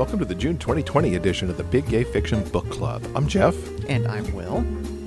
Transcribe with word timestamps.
Welcome 0.00 0.18
to 0.20 0.24
the 0.24 0.34
June 0.34 0.56
2020 0.56 1.16
edition 1.16 1.50
of 1.50 1.58
the 1.58 1.62
Big 1.62 1.86
Gay 1.86 2.04
Fiction 2.04 2.42
Book 2.44 2.70
Club. 2.70 3.06
I'm 3.14 3.28
Jeff. 3.28 3.54
And 3.86 4.06
I'm 4.08 4.32
Will. 4.32 4.64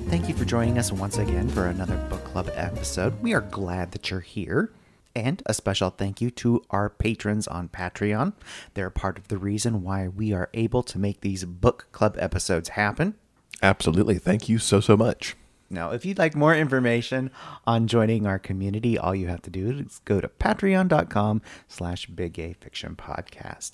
Thank 0.07 0.29
you 0.29 0.35
for 0.35 0.45
joining 0.45 0.77
us 0.77 0.91
once 0.91 1.17
again 1.17 1.49
for 1.49 1.65
another 1.65 1.97
book 2.11 2.23
club 2.25 2.51
episode. 2.53 3.19
We 3.19 3.33
are 3.33 3.41
glad 3.41 3.91
that 3.93 4.11
you're 4.11 4.19
here. 4.19 4.71
And 5.15 5.41
a 5.47 5.55
special 5.55 5.89
thank 5.89 6.21
you 6.21 6.29
to 6.29 6.63
our 6.69 6.91
patrons 6.91 7.47
on 7.47 7.69
Patreon. 7.69 8.33
They're 8.75 8.91
part 8.91 9.17
of 9.17 9.29
the 9.29 9.39
reason 9.39 9.81
why 9.81 10.09
we 10.09 10.31
are 10.31 10.51
able 10.53 10.83
to 10.83 10.99
make 10.99 11.21
these 11.21 11.43
book 11.43 11.87
club 11.91 12.15
episodes 12.19 12.69
happen. 12.69 13.15
Absolutely. 13.63 14.19
Thank 14.19 14.47
you 14.47 14.59
so, 14.59 14.79
so 14.79 14.95
much. 14.95 15.35
Now, 15.73 15.91
if 15.91 16.05
you'd 16.05 16.19
like 16.19 16.35
more 16.35 16.55
information 16.55 17.31
on 17.65 17.87
joining 17.87 18.27
our 18.27 18.39
community, 18.39 18.97
all 18.97 19.15
you 19.15 19.27
have 19.27 19.41
to 19.41 19.49
do 19.49 19.71
is 19.71 19.99
go 20.05 20.21
to 20.21 20.27
patreon.com 20.27 21.41
slash 21.67 22.05
big 22.05 22.33
gay 22.33 22.53
fiction 22.53 22.95
podcast. 22.95 23.71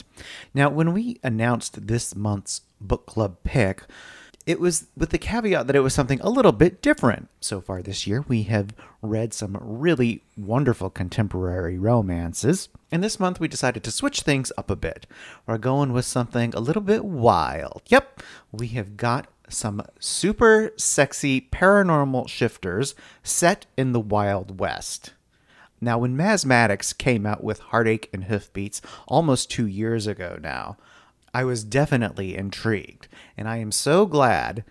Now, 0.53 0.69
when 0.69 0.93
we 0.93 1.19
announced 1.23 1.87
this 1.87 2.15
month's 2.15 2.61
book 2.79 3.05
club 3.05 3.37
pick, 3.43 3.83
it 4.45 4.59
was 4.59 4.87
with 4.97 5.11
the 5.11 5.19
caveat 5.19 5.67
that 5.67 5.75
it 5.75 5.81
was 5.81 5.93
something 5.93 6.19
a 6.21 6.29
little 6.29 6.51
bit 6.51 6.81
different. 6.81 7.29
So 7.39 7.61
far 7.61 7.83
this 7.83 8.07
year, 8.07 8.25
we 8.27 8.43
have 8.43 8.73
read 9.01 9.31
some 9.33 9.55
really 9.61 10.23
wonderful 10.35 10.89
contemporary 10.89 11.77
romances. 11.77 12.69
And 12.91 13.03
this 13.03 13.19
month, 13.19 13.39
we 13.39 13.47
decided 13.47 13.83
to 13.83 13.91
switch 13.91 14.21
things 14.21 14.51
up 14.57 14.71
a 14.71 14.75
bit. 14.75 15.05
We're 15.45 15.59
going 15.59 15.93
with 15.93 16.05
something 16.05 16.53
a 16.55 16.59
little 16.59 16.81
bit 16.81 17.05
wild. 17.05 17.83
Yep, 17.89 18.23
we 18.51 18.69
have 18.69 18.97
got 18.97 19.27
some 19.49 19.81
super 19.99 20.71
sexy 20.77 21.41
paranormal 21.41 22.29
shifters 22.29 22.95
set 23.23 23.65
in 23.77 23.91
the 23.91 23.99
Wild 23.99 24.59
West. 24.59 25.13
Now, 25.81 25.97
when 25.97 26.17
Maz 26.17 26.45
Maddox 26.45 26.93
came 26.93 27.25
out 27.25 27.43
with 27.43 27.59
Heartache 27.59 28.09
and 28.13 28.25
Hoofbeats 28.25 28.81
almost 29.07 29.49
two 29.49 29.65
years 29.65 30.07
ago 30.07 30.37
now, 30.41 30.77
I 31.33 31.43
was 31.43 31.63
definitely 31.63 32.35
intrigued, 32.35 33.07
and 33.37 33.47
I 33.47 33.57
am 33.57 33.71
so 33.71 34.05
glad. 34.05 34.63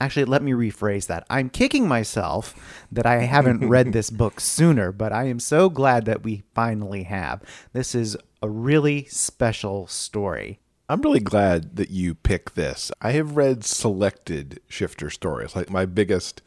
Actually, 0.00 0.24
let 0.26 0.42
me 0.42 0.52
rephrase 0.52 1.06
that. 1.06 1.24
I'm 1.30 1.48
kicking 1.48 1.88
myself 1.88 2.54
that 2.90 3.06
I 3.06 3.22
haven't 3.22 3.68
read 3.68 3.92
this 3.92 4.10
book 4.10 4.40
sooner, 4.40 4.92
but 4.92 5.12
I 5.12 5.24
am 5.24 5.40
so 5.40 5.68
glad 5.68 6.04
that 6.04 6.22
we 6.22 6.42
finally 6.54 7.04
have. 7.04 7.42
This 7.72 7.94
is 7.94 8.16
a 8.42 8.48
really 8.48 9.04
special 9.04 9.86
story. 9.86 10.58
I'm 10.88 11.00
really 11.02 11.20
glad 11.20 11.76
that 11.76 11.90
you 11.90 12.14
pick 12.14 12.54
this. 12.54 12.90
I 13.00 13.12
have 13.12 13.36
read 13.36 13.64
selected 13.64 14.60
shifter 14.68 15.10
stories. 15.10 15.54
Like 15.56 15.70
my 15.70 15.86
biggest 15.86 16.42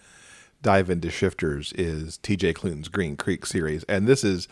dive 0.62 0.90
into 0.90 1.10
shifters 1.10 1.74
is 1.74 2.20
TJ 2.20 2.54
Klune's 2.56 2.90
Green 2.90 3.16
Creek 3.16 3.46
series, 3.46 3.84
and 3.86 4.08
this 4.08 4.24
is 4.24 4.48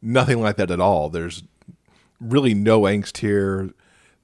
nothing 0.00 0.40
like 0.40 0.56
that 0.56 0.70
at 0.70 0.80
all. 0.80 1.08
There's 1.10 1.42
really 2.20 2.54
no 2.54 2.82
angst 2.82 3.18
here. 3.18 3.70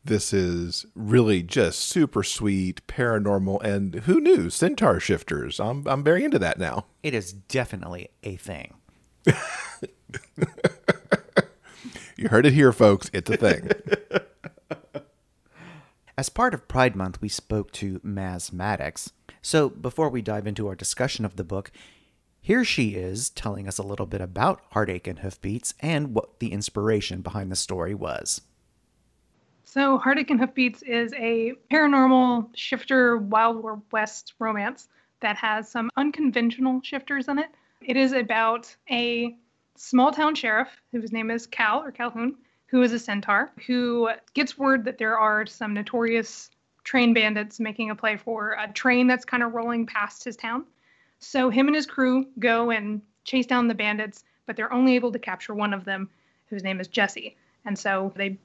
This 0.04 0.32
is 0.32 0.84
really 0.94 1.42
just 1.42 1.80
super 1.80 2.22
sweet, 2.22 2.86
paranormal, 2.86 3.62
and 3.62 3.94
who 3.94 4.20
knew 4.20 4.50
centaur 4.50 5.00
shifters. 5.00 5.58
I'm 5.58 5.86
I'm 5.86 6.04
very 6.04 6.24
into 6.24 6.38
that 6.38 6.58
now. 6.58 6.86
It 7.02 7.14
is 7.14 7.32
definitely 7.32 8.10
a 8.22 8.36
thing. 8.36 8.74
you 12.16 12.28
heard 12.28 12.46
it 12.46 12.52
here, 12.52 12.72
folks. 12.72 13.10
It's 13.12 13.30
a 13.30 13.36
thing. 13.36 13.70
As 16.16 16.28
part 16.28 16.54
of 16.54 16.68
Pride 16.68 16.94
Month, 16.94 17.20
we 17.20 17.28
spoke 17.28 17.72
to 17.72 17.98
Maz 18.00 18.52
Maddox. 18.52 19.12
So 19.42 19.68
before 19.68 20.08
we 20.08 20.22
dive 20.22 20.46
into 20.46 20.68
our 20.68 20.76
discussion 20.76 21.24
of 21.24 21.34
the 21.34 21.42
book, 21.42 21.72
here 22.40 22.64
she 22.64 22.90
is 22.90 23.30
telling 23.30 23.66
us 23.66 23.78
a 23.78 23.82
little 23.82 24.06
bit 24.06 24.20
about 24.20 24.60
Heartache 24.70 25.08
and 25.08 25.18
Hoofbeats 25.18 25.74
and 25.80 26.14
what 26.14 26.38
the 26.38 26.52
inspiration 26.52 27.20
behind 27.20 27.50
the 27.50 27.56
story 27.56 27.94
was. 27.94 28.42
So, 29.64 29.98
Heartache 29.98 30.30
and 30.30 30.38
Hoofbeats 30.38 30.82
is 30.82 31.12
a 31.14 31.54
paranormal 31.72 32.50
shifter 32.54 33.16
Wild 33.16 33.82
West 33.90 34.34
romance 34.38 34.88
that 35.20 35.36
has 35.36 35.68
some 35.68 35.90
unconventional 35.96 36.80
shifters 36.84 37.26
in 37.26 37.40
it. 37.40 37.48
It 37.80 37.96
is 37.96 38.12
about 38.12 38.72
a 38.88 39.34
small 39.76 40.12
town 40.12 40.36
sheriff 40.36 40.68
whose 40.92 41.10
name 41.10 41.30
is 41.30 41.46
Cal 41.46 41.82
or 41.82 41.90
Calhoun, 41.90 42.36
who 42.74 42.82
is 42.82 42.92
a 42.92 42.98
centaur, 42.98 43.52
who 43.68 44.10
gets 44.34 44.58
word 44.58 44.84
that 44.84 44.98
there 44.98 45.16
are 45.16 45.46
some 45.46 45.72
notorious 45.72 46.50
train 46.82 47.14
bandits 47.14 47.60
making 47.60 47.88
a 47.88 47.94
play 47.94 48.16
for 48.16 48.56
a 48.58 48.66
train 48.72 49.06
that's 49.06 49.24
kind 49.24 49.44
of 49.44 49.54
rolling 49.54 49.86
past 49.86 50.24
his 50.24 50.36
town. 50.36 50.64
So 51.20 51.50
him 51.50 51.68
and 51.68 51.76
his 51.76 51.86
crew 51.86 52.26
go 52.40 52.72
and 52.72 53.00
chase 53.22 53.46
down 53.46 53.68
the 53.68 53.76
bandits, 53.76 54.24
but 54.46 54.56
they're 54.56 54.72
only 54.72 54.96
able 54.96 55.12
to 55.12 55.20
capture 55.20 55.54
one 55.54 55.72
of 55.72 55.84
them, 55.84 56.10
whose 56.46 56.64
name 56.64 56.80
is 56.80 56.88
Jesse. 56.88 57.36
And 57.64 57.78
so 57.78 58.12
they 58.16 58.38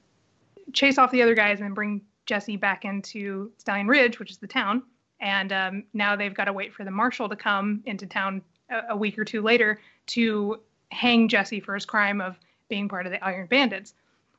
chase 0.72 0.96
off 0.96 1.10
the 1.10 1.22
other 1.22 1.34
guys 1.34 1.58
and 1.58 1.64
then 1.64 1.74
bring 1.74 2.00
Jesse 2.26 2.56
back 2.56 2.84
into 2.84 3.50
Stallion 3.58 3.88
Ridge, 3.88 4.20
which 4.20 4.30
is 4.30 4.38
the 4.38 4.46
town. 4.46 4.84
And 5.18 5.52
um, 5.52 5.82
now 5.92 6.14
they've 6.14 6.32
got 6.32 6.44
to 6.44 6.52
wait 6.52 6.72
for 6.72 6.84
the 6.84 6.92
marshal 6.92 7.28
to 7.28 7.34
come 7.34 7.82
into 7.84 8.06
town 8.06 8.42
a, 8.70 8.90
a 8.90 8.96
week 8.96 9.18
or 9.18 9.24
two 9.24 9.42
later 9.42 9.80
to 10.06 10.60
hang 10.92 11.26
Jesse 11.26 11.58
for 11.58 11.74
his 11.74 11.84
crime 11.84 12.20
of 12.20 12.38
being 12.68 12.88
part 12.88 13.06
of 13.06 13.10
the 13.10 13.24
Iron 13.24 13.48
Bandits. 13.48 13.92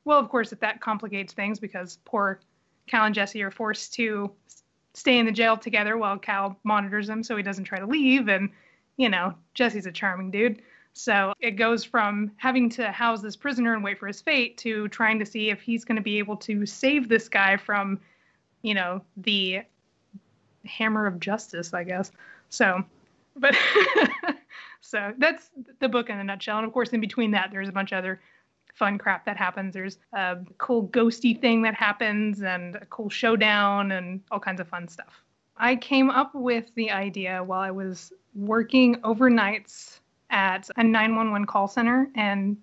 Well, 0.05 0.19
of 0.19 0.29
course, 0.29 0.51
if 0.51 0.59
that 0.59 0.81
complicates 0.81 1.33
things 1.33 1.59
because 1.59 1.99
poor 2.05 2.39
Cal 2.87 3.05
and 3.05 3.15
Jesse 3.15 3.43
are 3.43 3.51
forced 3.51 3.93
to 3.95 4.31
stay 4.93 5.17
in 5.19 5.25
the 5.25 5.31
jail 5.31 5.57
together 5.57 5.97
while 5.97 6.17
Cal 6.17 6.57
monitors 6.63 7.09
him 7.09 7.23
so 7.23 7.37
he 7.37 7.43
doesn't 7.43 7.63
try 7.63 7.79
to 7.79 7.85
leave. 7.85 8.27
And, 8.27 8.49
you 8.97 9.09
know, 9.09 9.33
Jesse's 9.53 9.85
a 9.85 9.91
charming 9.91 10.31
dude. 10.31 10.61
So 10.93 11.33
it 11.39 11.51
goes 11.51 11.85
from 11.85 12.31
having 12.35 12.69
to 12.71 12.91
house 12.91 13.21
this 13.21 13.37
prisoner 13.37 13.73
and 13.73 13.83
wait 13.83 13.97
for 13.97 14.07
his 14.07 14.21
fate 14.21 14.57
to 14.57 14.89
trying 14.89 15.19
to 15.19 15.25
see 15.25 15.49
if 15.49 15.61
he's 15.61 15.85
going 15.85 15.95
to 15.95 16.01
be 16.01 16.19
able 16.19 16.35
to 16.37 16.65
save 16.65 17.07
this 17.07 17.29
guy 17.29 17.55
from, 17.55 17.99
you 18.61 18.73
know, 18.73 19.01
the 19.15 19.61
hammer 20.65 21.05
of 21.05 21.19
justice, 21.19 21.73
I 21.73 21.85
guess. 21.85 22.11
So, 22.49 22.83
but 23.37 23.55
so 24.81 25.13
that's 25.17 25.49
the 25.79 25.87
book 25.87 26.09
in 26.09 26.19
a 26.19 26.23
nutshell. 26.23 26.57
And 26.57 26.67
of 26.67 26.73
course, 26.73 26.89
in 26.89 26.99
between 26.99 27.31
that, 27.31 27.51
there's 27.51 27.69
a 27.69 27.73
bunch 27.73 27.93
of 27.93 27.99
other 27.99 28.19
fun 28.73 28.97
crap 28.97 29.25
that 29.25 29.37
happens. 29.37 29.73
There's 29.73 29.97
a 30.13 30.37
cool 30.57 30.87
ghosty 30.87 31.39
thing 31.39 31.61
that 31.63 31.75
happens 31.75 32.41
and 32.41 32.75
a 32.75 32.85
cool 32.87 33.09
showdown 33.09 33.91
and 33.91 34.21
all 34.31 34.39
kinds 34.39 34.61
of 34.61 34.67
fun 34.67 34.87
stuff. 34.87 35.23
I 35.57 35.75
came 35.75 36.09
up 36.09 36.33
with 36.33 36.73
the 36.75 36.91
idea 36.91 37.43
while 37.43 37.61
I 37.61 37.71
was 37.71 38.11
working 38.33 38.95
overnights 39.01 39.99
at 40.29 40.69
a 40.77 40.83
911 40.83 41.45
call 41.45 41.67
center 41.67 42.09
in 42.15 42.57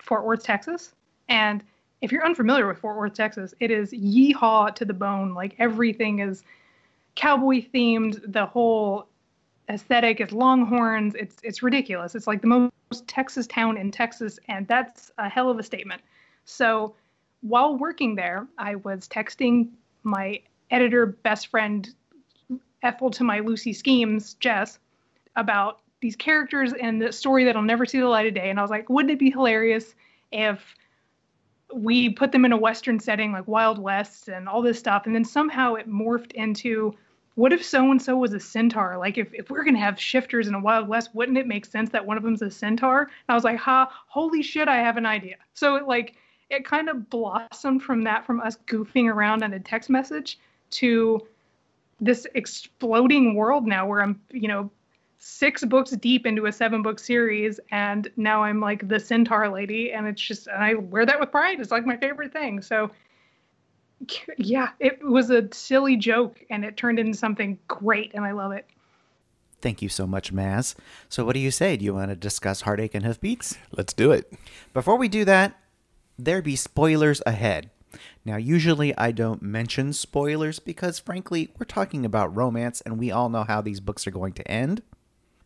Fort 0.00 0.24
Worth, 0.24 0.42
Texas. 0.42 0.94
And 1.28 1.62
if 2.02 2.12
you're 2.12 2.24
unfamiliar 2.24 2.66
with 2.66 2.78
Fort 2.78 2.96
Worth, 2.96 3.14
Texas, 3.14 3.54
it 3.60 3.70
is 3.70 3.92
yeehaw 3.92 4.74
to 4.74 4.84
the 4.84 4.92
bone. 4.92 5.34
Like 5.34 5.54
everything 5.58 6.18
is 6.18 6.44
cowboy 7.14 7.64
themed. 7.72 8.20
The 8.32 8.46
whole 8.46 9.06
aesthetic 9.68 10.20
is 10.20 10.32
longhorns. 10.32 11.14
It's 11.14 11.36
it's 11.42 11.62
ridiculous. 11.62 12.14
It's 12.14 12.26
like 12.26 12.40
the 12.40 12.46
most 12.48 12.72
Texas 13.06 13.46
town 13.46 13.76
in 13.76 13.90
Texas, 13.90 14.38
and 14.48 14.66
that's 14.68 15.10
a 15.18 15.28
hell 15.28 15.50
of 15.50 15.58
a 15.58 15.62
statement. 15.62 16.02
So 16.44 16.94
while 17.40 17.76
working 17.76 18.14
there, 18.14 18.46
I 18.58 18.76
was 18.76 19.08
texting 19.08 19.68
my 20.02 20.40
editor 20.70 21.06
best 21.06 21.48
friend, 21.48 21.88
Ethel 22.82 23.10
to 23.10 23.24
my 23.24 23.40
Lucy 23.40 23.72
schemes, 23.72 24.34
Jess, 24.34 24.78
about 25.36 25.80
these 26.00 26.16
characters 26.16 26.72
and 26.72 27.00
the 27.00 27.12
story 27.12 27.44
that'll 27.44 27.62
never 27.62 27.86
see 27.86 27.98
the 27.98 28.08
light 28.08 28.26
of 28.26 28.34
day. 28.34 28.50
And 28.50 28.58
I 28.58 28.62
was 28.62 28.70
like, 28.70 28.88
wouldn't 28.88 29.12
it 29.12 29.18
be 29.18 29.30
hilarious 29.30 29.94
if 30.30 30.74
we 31.74 32.10
put 32.10 32.32
them 32.32 32.44
in 32.44 32.52
a 32.52 32.56
Western 32.56 33.00
setting 33.00 33.32
like 33.32 33.48
Wild 33.48 33.78
West 33.78 34.28
and 34.28 34.48
all 34.48 34.62
this 34.62 34.78
stuff, 34.78 35.06
and 35.06 35.14
then 35.14 35.24
somehow 35.24 35.74
it 35.74 35.88
morphed 35.88 36.32
into 36.32 36.94
what 37.36 37.52
if 37.52 37.64
so 37.64 37.90
and 37.90 38.00
so 38.00 38.16
was 38.16 38.32
a 38.32 38.40
centaur? 38.40 38.96
Like 38.96 39.18
if, 39.18 39.32
if 39.32 39.50
we're 39.50 39.62
gonna 39.62 39.78
have 39.78 40.00
shifters 40.00 40.48
in 40.48 40.54
a 40.54 40.60
Wild 40.60 40.88
West, 40.88 41.14
wouldn't 41.14 41.38
it 41.38 41.46
make 41.46 41.66
sense 41.66 41.90
that 41.90 42.04
one 42.04 42.16
of 42.16 42.22
them's 42.22 42.42
a 42.42 42.50
centaur? 42.50 43.02
And 43.02 43.10
I 43.28 43.34
was 43.34 43.44
like, 43.44 43.58
ha, 43.58 43.92
holy 44.08 44.42
shit, 44.42 44.68
I 44.68 44.76
have 44.76 44.96
an 44.96 45.06
idea. 45.06 45.36
So 45.52 45.76
it 45.76 45.86
like 45.86 46.16
it 46.48 46.64
kind 46.64 46.88
of 46.88 47.10
blossomed 47.10 47.82
from 47.82 48.04
that, 48.04 48.24
from 48.24 48.40
us 48.40 48.56
goofing 48.66 49.12
around 49.12 49.42
on 49.42 49.52
a 49.52 49.60
text 49.60 49.90
message 49.90 50.38
to 50.70 51.26
this 52.00 52.26
exploding 52.34 53.34
world 53.34 53.66
now 53.66 53.86
where 53.86 54.02
I'm, 54.02 54.20
you 54.30 54.48
know, 54.48 54.70
six 55.18 55.62
books 55.64 55.90
deep 55.90 56.24
into 56.24 56.46
a 56.46 56.52
seven 56.52 56.82
book 56.82 56.98
series 56.98 57.60
and 57.70 58.08
now 58.16 58.44
I'm 58.44 58.60
like 58.60 58.88
the 58.88 59.00
centaur 59.00 59.48
lady 59.48 59.92
and 59.92 60.06
it's 60.06 60.22
just 60.22 60.46
and 60.46 60.62
I 60.62 60.74
wear 60.74 61.04
that 61.04 61.20
with 61.20 61.30
pride. 61.30 61.60
It's 61.60 61.70
like 61.70 61.84
my 61.84 61.96
favorite 61.98 62.32
thing. 62.32 62.62
So 62.62 62.90
yeah, 64.38 64.70
it 64.80 65.02
was 65.02 65.30
a 65.30 65.48
silly 65.52 65.96
joke 65.96 66.40
and 66.50 66.64
it 66.64 66.76
turned 66.76 66.98
into 66.98 67.16
something 67.16 67.58
great 67.68 68.12
and 68.14 68.24
I 68.24 68.32
love 68.32 68.52
it. 68.52 68.66
Thank 69.60 69.82
you 69.82 69.88
so 69.88 70.06
much, 70.06 70.34
Maz. 70.34 70.74
So, 71.08 71.24
what 71.24 71.32
do 71.34 71.40
you 71.40 71.50
say? 71.50 71.76
Do 71.76 71.84
you 71.84 71.94
want 71.94 72.10
to 72.10 72.16
discuss 72.16 72.60
Heartache 72.60 72.94
and 72.94 73.04
Hoofbeats? 73.04 73.56
Let's 73.72 73.92
do 73.92 74.12
it. 74.12 74.32
Before 74.74 74.96
we 74.96 75.08
do 75.08 75.24
that, 75.24 75.58
there 76.18 76.42
be 76.42 76.56
spoilers 76.56 77.22
ahead. 77.26 77.70
Now, 78.24 78.36
usually 78.36 78.96
I 78.98 79.12
don't 79.12 79.40
mention 79.40 79.92
spoilers 79.92 80.58
because, 80.58 80.98
frankly, 80.98 81.50
we're 81.58 81.64
talking 81.64 82.04
about 82.04 82.36
romance 82.36 82.80
and 82.82 82.98
we 82.98 83.10
all 83.10 83.28
know 83.28 83.44
how 83.44 83.60
these 83.60 83.80
books 83.80 84.06
are 84.06 84.10
going 84.10 84.34
to 84.34 84.50
end. 84.50 84.82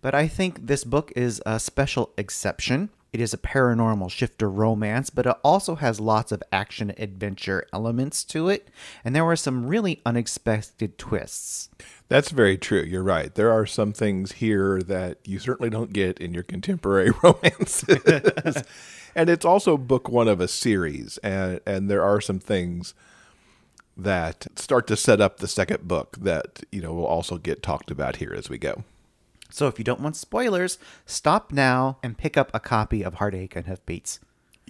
But 0.03 0.15
I 0.15 0.27
think 0.27 0.67
this 0.67 0.85
book 0.85 1.13
is 1.15 1.43
a 1.47 1.61
special 1.61 2.13
exception 2.17 2.91
It 3.13 3.21
is 3.21 3.35
a 3.35 3.39
paranormal 3.39 4.11
shifter 4.11 4.49
romance, 4.49 5.11
but 5.11 5.27
it 5.27 5.37
also 5.43 5.75
has 5.77 5.99
lots 5.99 6.31
of 6.31 6.43
action 6.53 6.93
adventure 6.97 7.67
elements 7.73 8.23
to 8.25 8.49
it, 8.49 8.69
and 9.05 9.15
there 9.17 9.25
were 9.25 9.37
some 9.37 9.67
really 9.67 10.01
unexpected 10.07 10.97
twists. 10.97 11.71
That's 12.09 12.31
very 12.31 12.57
true. 12.57 12.83
You're 12.83 13.03
right. 13.03 13.35
There 13.35 13.51
are 13.53 13.67
some 13.67 13.93
things 13.93 14.33
here 14.33 14.81
that 14.83 15.19
you 15.25 15.39
certainly 15.39 15.71
don't 15.71 15.93
get 15.93 16.19
in 16.19 16.35
your 16.35 16.43
contemporary 16.45 17.11
romances. 17.23 18.63
and 19.15 19.29
it's 19.29 19.45
also 19.45 19.77
book 19.77 20.09
one 20.09 20.29
of 20.29 20.41
a 20.41 20.49
series, 20.49 21.19
and, 21.19 21.61
and 21.67 21.91
there 21.91 22.05
are 22.05 22.21
some 22.21 22.39
things 22.39 22.95
that 23.97 24.47
start 24.57 24.87
to 24.87 24.97
set 24.97 25.21
up 25.21 25.39
the 25.39 25.49
second 25.49 25.87
book 25.87 26.17
that, 26.21 26.61
you 26.73 26.81
know, 26.81 26.95
will 26.95 27.07
also 27.07 27.39
get 27.39 27.63
talked 27.63 27.91
about 27.91 28.17
here 28.17 28.33
as 28.37 28.49
we 28.49 28.57
go. 28.57 28.85
So 29.51 29.67
if 29.67 29.79
you 29.79 29.85
don't 29.85 30.01
want 30.01 30.17
spoilers, 30.17 30.79
stop 31.07 31.53
now 31.53 31.99
and 32.03 32.17
pick 32.17 32.37
up 32.37 32.51
a 32.55 32.61
copy 32.61 33.03
of 33.03 33.15
Heartache 33.15 33.57
and 33.57 33.67
Hoofbeats. 33.67 34.21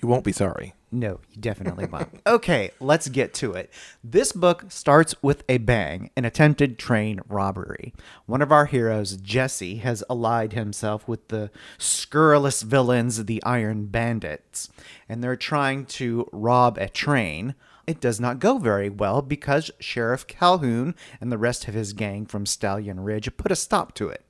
You 0.03 0.09
won't 0.09 0.25
be 0.25 0.33
sorry. 0.33 0.75
No, 0.93 1.21
you 1.31 1.41
definitely 1.41 1.87
won't. 1.87 2.21
okay, 2.27 2.71
let's 2.81 3.09
get 3.09 3.35
to 3.35 3.53
it. 3.53 3.71
This 4.03 4.33
book 4.33 4.65
starts 4.69 5.15
with 5.23 5.45
a 5.49 5.59
bang 5.59 6.11
an 6.17 6.25
attempted 6.25 6.79
train 6.79 7.21
robbery. 7.29 7.93
One 8.27 8.43
of 8.43 8.51
our 8.51 8.67
heroes, 8.67 9.17
Jesse, 9.17 9.77
has 9.77 10.03
allied 10.09 10.53
himself 10.53 11.07
with 11.07 11.29
the 11.29 11.51
scurrilous 11.79 12.63
villains, 12.63 13.27
the 13.27 13.43
Iron 13.45 13.87
Bandits, 13.87 14.69
and 15.09 15.23
they're 15.23 15.37
trying 15.37 15.85
to 15.87 16.29
rob 16.33 16.79
a 16.79 16.89
train. 16.89 17.55
It 17.87 18.01
does 18.01 18.19
not 18.19 18.39
go 18.39 18.59
very 18.59 18.89
well 18.89 19.21
because 19.23 19.71
Sheriff 19.81 20.27
Calhoun 20.27 20.95
and 21.21 21.31
the 21.31 21.39
rest 21.39 21.69
of 21.69 21.75
his 21.75 21.93
gang 21.93 22.25
from 22.27 22.47
Stallion 22.47 23.01
Ridge 23.01 23.37
put 23.37 23.53
a 23.53 23.57
stop 23.57 23.95
to 23.95 24.09
it 24.09 24.25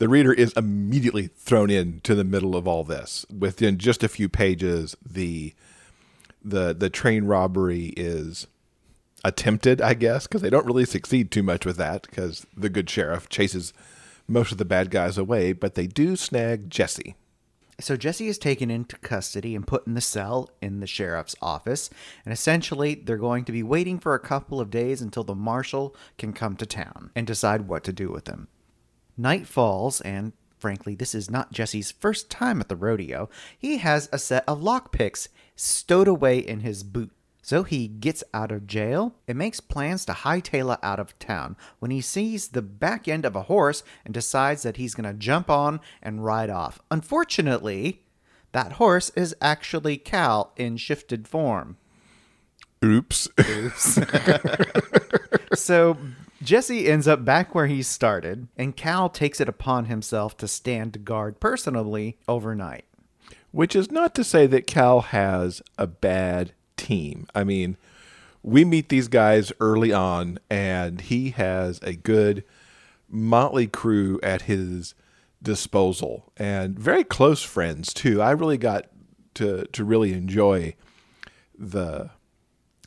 the 0.00 0.08
reader 0.08 0.32
is 0.32 0.54
immediately 0.54 1.26
thrown 1.26 1.68
into 1.68 2.14
the 2.14 2.24
middle 2.24 2.56
of 2.56 2.66
all 2.66 2.84
this. 2.84 3.26
Within 3.28 3.76
just 3.76 4.02
a 4.02 4.08
few 4.08 4.30
pages, 4.30 4.96
the 5.04 5.54
the 6.42 6.74
the 6.74 6.88
train 6.88 7.24
robbery 7.24 7.92
is 7.98 8.46
attempted, 9.22 9.82
I 9.82 9.92
guess, 9.92 10.26
because 10.26 10.40
they 10.40 10.48
don't 10.48 10.64
really 10.64 10.86
succeed 10.86 11.30
too 11.30 11.42
much 11.42 11.66
with 11.66 11.76
that 11.76 12.02
because 12.08 12.46
the 12.56 12.70
good 12.70 12.88
sheriff 12.88 13.28
chases 13.28 13.74
most 14.26 14.52
of 14.52 14.56
the 14.58 14.64
bad 14.64 14.90
guys 14.90 15.18
away, 15.18 15.52
but 15.52 15.74
they 15.74 15.86
do 15.86 16.16
snag 16.16 16.70
Jesse. 16.70 17.14
So 17.78 17.94
Jesse 17.94 18.28
is 18.28 18.38
taken 18.38 18.70
into 18.70 18.96
custody 18.98 19.54
and 19.54 19.66
put 19.66 19.86
in 19.86 19.92
the 19.92 20.00
cell 20.00 20.48
in 20.62 20.80
the 20.80 20.86
sheriff's 20.86 21.36
office, 21.42 21.90
and 22.24 22.32
essentially 22.32 22.94
they're 22.94 23.18
going 23.18 23.44
to 23.44 23.52
be 23.52 23.62
waiting 23.62 23.98
for 23.98 24.14
a 24.14 24.18
couple 24.18 24.60
of 24.60 24.70
days 24.70 25.02
until 25.02 25.24
the 25.24 25.34
marshal 25.34 25.94
can 26.16 26.32
come 26.32 26.56
to 26.56 26.64
town 26.64 27.10
and 27.14 27.26
decide 27.26 27.68
what 27.68 27.84
to 27.84 27.92
do 27.92 28.08
with 28.08 28.26
him. 28.26 28.48
Night 29.20 29.46
falls, 29.46 30.00
and 30.00 30.32
frankly, 30.58 30.94
this 30.94 31.14
is 31.14 31.30
not 31.30 31.52
Jesse's 31.52 31.90
first 31.90 32.30
time 32.30 32.58
at 32.58 32.70
the 32.70 32.76
rodeo. 32.76 33.28
He 33.58 33.76
has 33.76 34.08
a 34.12 34.18
set 34.18 34.44
of 34.48 34.62
lockpicks 34.62 35.28
stowed 35.54 36.08
away 36.08 36.38
in 36.38 36.60
his 36.60 36.82
boot. 36.82 37.10
So 37.42 37.62
he 37.62 37.86
gets 37.86 38.24
out 38.32 38.50
of 38.50 38.66
jail 38.66 39.14
and 39.28 39.36
makes 39.36 39.60
plans 39.60 40.06
to 40.06 40.12
hightail 40.12 40.72
it 40.72 40.80
out 40.82 40.98
of 40.98 41.18
town 41.18 41.56
when 41.80 41.90
he 41.90 42.00
sees 42.00 42.48
the 42.48 42.62
back 42.62 43.08
end 43.08 43.26
of 43.26 43.36
a 43.36 43.42
horse 43.42 43.82
and 44.06 44.14
decides 44.14 44.62
that 44.62 44.78
he's 44.78 44.94
going 44.94 45.10
to 45.10 45.18
jump 45.18 45.50
on 45.50 45.80
and 46.02 46.24
ride 46.24 46.48
off. 46.48 46.80
Unfortunately, 46.90 48.02
that 48.52 48.72
horse 48.72 49.10
is 49.10 49.36
actually 49.42 49.98
Cal 49.98 50.52
in 50.56 50.78
shifted 50.78 51.28
form. 51.28 51.76
Oops. 52.82 53.28
Oops. 53.38 53.98
so 55.54 55.98
Jesse 56.42 56.88
ends 56.88 57.06
up 57.06 57.24
back 57.24 57.54
where 57.54 57.66
he 57.66 57.82
started, 57.82 58.48
and 58.56 58.76
Cal 58.76 59.08
takes 59.08 59.40
it 59.40 59.48
upon 59.48 59.86
himself 59.86 60.36
to 60.38 60.48
stand 60.48 61.04
guard 61.04 61.38
personally 61.38 62.18
overnight. 62.26 62.84
Which 63.52 63.76
is 63.76 63.90
not 63.90 64.14
to 64.14 64.24
say 64.24 64.46
that 64.46 64.66
Cal 64.66 65.00
has 65.00 65.60
a 65.76 65.86
bad 65.86 66.52
team. 66.76 67.26
I 67.34 67.44
mean, 67.44 67.76
we 68.42 68.64
meet 68.64 68.88
these 68.88 69.08
guys 69.08 69.52
early 69.60 69.92
on, 69.92 70.38
and 70.48 71.00
he 71.00 71.30
has 71.30 71.78
a 71.82 71.94
good 71.94 72.44
motley 73.08 73.66
crew 73.66 74.18
at 74.22 74.42
his 74.42 74.94
disposal, 75.42 76.32
and 76.36 76.78
very 76.78 77.04
close 77.04 77.42
friends 77.42 77.92
too. 77.92 78.22
I 78.22 78.30
really 78.30 78.58
got 78.58 78.86
to 79.34 79.64
to 79.66 79.84
really 79.84 80.12
enjoy 80.12 80.74
the 81.58 82.10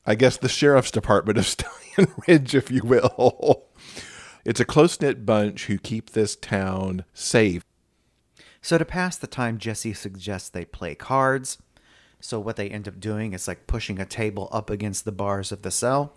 I 0.05 0.15
guess 0.15 0.37
the 0.37 0.49
sheriff's 0.49 0.91
department 0.91 1.37
of 1.37 1.45
Stallion 1.47 2.13
Ridge, 2.27 2.55
if 2.55 2.69
you 2.69 2.83
will. 2.83 3.65
It's 4.45 4.59
a 4.59 4.65
close 4.65 4.99
knit 4.99 5.25
bunch 5.25 5.65
who 5.67 5.77
keep 5.77 6.09
this 6.09 6.35
town 6.35 7.05
safe. 7.13 7.63
So, 8.61 8.77
to 8.77 8.85
pass 8.85 9.17
the 9.17 9.27
time, 9.27 9.57
Jesse 9.57 9.93
suggests 9.93 10.49
they 10.49 10.65
play 10.65 10.95
cards. 10.95 11.57
So, 12.19 12.39
what 12.39 12.57
they 12.57 12.69
end 12.69 12.87
up 12.87 12.99
doing 12.99 13.33
is 13.33 13.47
like 13.47 13.67
pushing 13.67 13.99
a 13.99 14.05
table 14.05 14.49
up 14.51 14.69
against 14.69 15.05
the 15.05 15.11
bars 15.11 15.51
of 15.51 15.61
the 15.61 15.71
cell. 15.71 16.13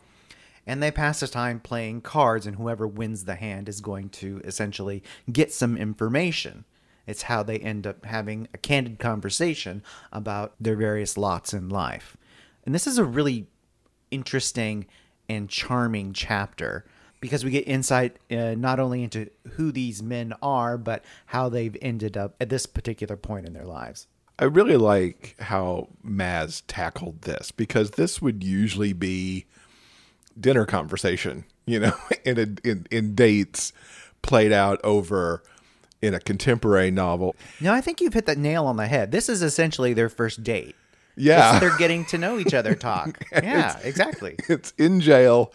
And 0.66 0.82
they 0.82 0.90
pass 0.90 1.20
the 1.20 1.28
time 1.28 1.60
playing 1.60 2.00
cards, 2.00 2.46
and 2.46 2.56
whoever 2.56 2.88
wins 2.88 3.24
the 3.24 3.36
hand 3.36 3.68
is 3.68 3.80
going 3.80 4.08
to 4.10 4.40
essentially 4.44 5.02
get 5.30 5.52
some 5.52 5.76
information. 5.76 6.64
It's 7.06 7.22
how 7.22 7.44
they 7.44 7.58
end 7.58 7.86
up 7.86 8.04
having 8.04 8.48
a 8.52 8.58
candid 8.58 8.98
conversation 8.98 9.84
about 10.12 10.54
their 10.60 10.74
various 10.74 11.16
lots 11.16 11.54
in 11.54 11.68
life. 11.68 12.16
And 12.64 12.74
this 12.74 12.88
is 12.88 12.98
a 12.98 13.04
really 13.04 13.46
interesting 14.16 14.86
and 15.28 15.48
charming 15.48 16.14
chapter 16.14 16.86
because 17.20 17.44
we 17.44 17.50
get 17.50 17.68
insight 17.68 18.16
uh, 18.30 18.54
not 18.56 18.80
only 18.80 19.02
into 19.02 19.28
who 19.52 19.70
these 19.70 20.02
men 20.02 20.32
are, 20.40 20.78
but 20.78 21.04
how 21.26 21.50
they've 21.50 21.76
ended 21.82 22.16
up 22.16 22.34
at 22.40 22.48
this 22.48 22.64
particular 22.64 23.16
point 23.16 23.46
in 23.46 23.52
their 23.52 23.66
lives. 23.66 24.06
I 24.38 24.44
really 24.44 24.76
like 24.76 25.36
how 25.40 25.88
Maz 26.04 26.62
tackled 26.66 27.22
this 27.22 27.50
because 27.50 27.92
this 27.92 28.22
would 28.22 28.42
usually 28.42 28.92
be 28.94 29.44
dinner 30.38 30.64
conversation, 30.64 31.44
you 31.66 31.78
know, 31.80 31.94
in 32.24 32.38
a, 32.38 32.68
in 32.68 32.86
in 32.90 33.14
dates 33.14 33.72
played 34.22 34.52
out 34.52 34.80
over 34.82 35.42
in 36.02 36.14
a 36.14 36.20
contemporary 36.20 36.90
novel. 36.90 37.34
No, 37.60 37.72
I 37.72 37.80
think 37.80 38.00
you've 38.00 38.14
hit 38.14 38.26
that 38.26 38.38
nail 38.38 38.66
on 38.66 38.76
the 38.76 38.86
head. 38.86 39.10
This 39.12 39.28
is 39.28 39.42
essentially 39.42 39.92
their 39.92 40.08
first 40.08 40.42
date. 40.42 40.74
Yeah. 41.16 41.58
they're 41.58 41.76
getting 41.78 42.04
to 42.06 42.18
know 42.18 42.38
each 42.38 42.54
other 42.54 42.74
talk. 42.74 43.24
yeah, 43.32 43.78
exactly. 43.82 44.36
It's 44.48 44.72
in 44.78 45.00
jail 45.00 45.52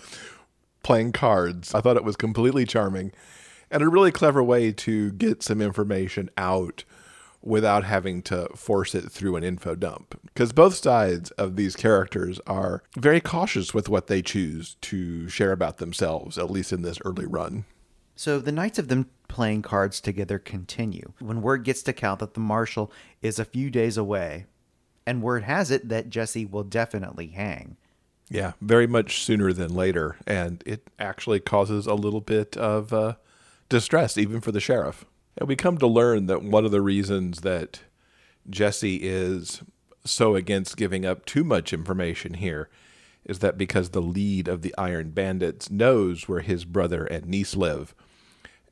playing 0.84 1.12
cards. 1.12 1.74
I 1.74 1.82
thought 1.82 1.98
it 1.98 2.04
was 2.04 2.16
completely 2.16 2.66
charming 2.66 3.12
and 3.70 3.82
a 3.82 3.90
really 3.90 4.12
clever 4.12 4.44
way 4.44 4.72
to 4.72 5.12
get 5.12 5.44
some 5.44 5.62
information 5.62 6.30
out 6.38 6.84
without 7.44 7.84
having 7.84 8.22
to 8.22 8.48
force 8.56 8.94
it 8.94 9.12
through 9.12 9.36
an 9.36 9.44
info 9.44 9.76
dump. 9.76 10.20
Because 10.26 10.54
both 10.54 10.76
sides 10.76 11.32
of 11.32 11.56
these 11.56 11.76
characters 11.76 12.40
are 12.46 12.84
very 12.98 13.20
cautious 13.20 13.74
with 13.74 13.90
what 13.90 14.08
they 14.08 14.22
choose 14.22 14.76
to 14.82 15.28
share 15.28 15.52
about 15.52 15.78
themselves, 15.78 16.38
at 16.38 16.52
least 16.52 16.72
in 16.72 16.84
this 16.84 17.00
early 17.04 17.26
run. 17.26 17.66
So 18.16 18.38
the 18.38 18.52
nights 18.52 18.78
of 18.78 18.90
them 18.90 19.10
playing 19.28 19.64
cards 19.64 20.00
together 20.00 20.38
continue. 20.38 21.14
When 21.20 21.42
word 21.42 21.64
gets 21.64 21.82
to 21.84 21.94
Cal 21.94 22.16
that 22.18 22.36
the 22.36 22.40
marshal 22.40 22.92
is 23.22 23.40
a 23.40 23.46
few 23.46 23.72
days 23.72 23.98
away, 23.98 24.46
and 25.06 25.22
word 25.22 25.44
has 25.44 25.72
it 25.72 25.90
that 25.90 26.10
Jesse 26.10 26.46
will 26.46 26.64
definitely 26.64 27.28
hang. 27.28 27.78
Yeah, 28.30 28.54
very 28.62 28.88
much 28.88 29.24
sooner 29.24 29.52
than 29.52 29.74
later. 29.74 30.18
And 30.26 30.64
it 30.66 30.90
actually 30.98 31.40
causes 31.40 31.86
a 31.86 31.96
little 31.96 32.22
bit 32.22 32.56
of 32.56 32.94
uh, 32.94 33.16
distress, 33.68 34.18
even 34.18 34.40
for 34.40 34.52
the 34.52 34.62
sheriff. 34.62 35.06
And 35.38 35.50
we 35.50 35.56
come 35.56 35.78
to 35.80 35.88
learn 35.88 36.28
that 36.28 36.44
one 36.44 36.64
of 36.64 36.72
the 36.72 36.82
reasons 36.82 37.42
that 37.42 37.82
Jesse 38.50 38.98
is 38.98 39.62
so 40.06 40.36
against 40.36 40.78
giving 40.78 41.06
up 41.06 41.26
too 41.26 41.44
much 41.44 41.74
information 41.74 42.36
here 42.36 42.70
is 43.26 43.40
that 43.40 43.58
because 43.58 43.90
the 43.90 44.02
lead 44.02 44.48
of 44.48 44.62
the 44.62 44.74
Iron 44.78 45.12
Bandits 45.12 45.70
knows 45.70 46.28
where 46.28 46.40
his 46.40 46.66
brother 46.66 47.06
and 47.06 47.26
niece 47.26 47.56
live 47.56 47.94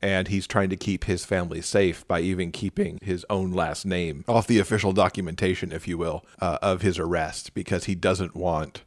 and 0.02 0.28
he's 0.28 0.46
trying 0.46 0.70
to 0.70 0.76
keep 0.76 1.04
his 1.04 1.24
family 1.24 1.60
safe 1.60 2.06
by 2.08 2.20
even 2.20 2.52
keeping 2.52 2.98
his 3.02 3.26
own 3.28 3.52
last 3.52 3.84
name 3.84 4.24
off 4.26 4.46
the 4.46 4.58
official 4.58 4.92
documentation, 4.92 5.72
if 5.72 5.86
you 5.86 5.98
will, 5.98 6.24
uh, 6.40 6.58
of 6.62 6.82
his 6.82 6.98
arrest 6.98 7.54
because 7.54 7.84
he 7.84 7.94
doesn't 7.94 8.34
want 8.34 8.82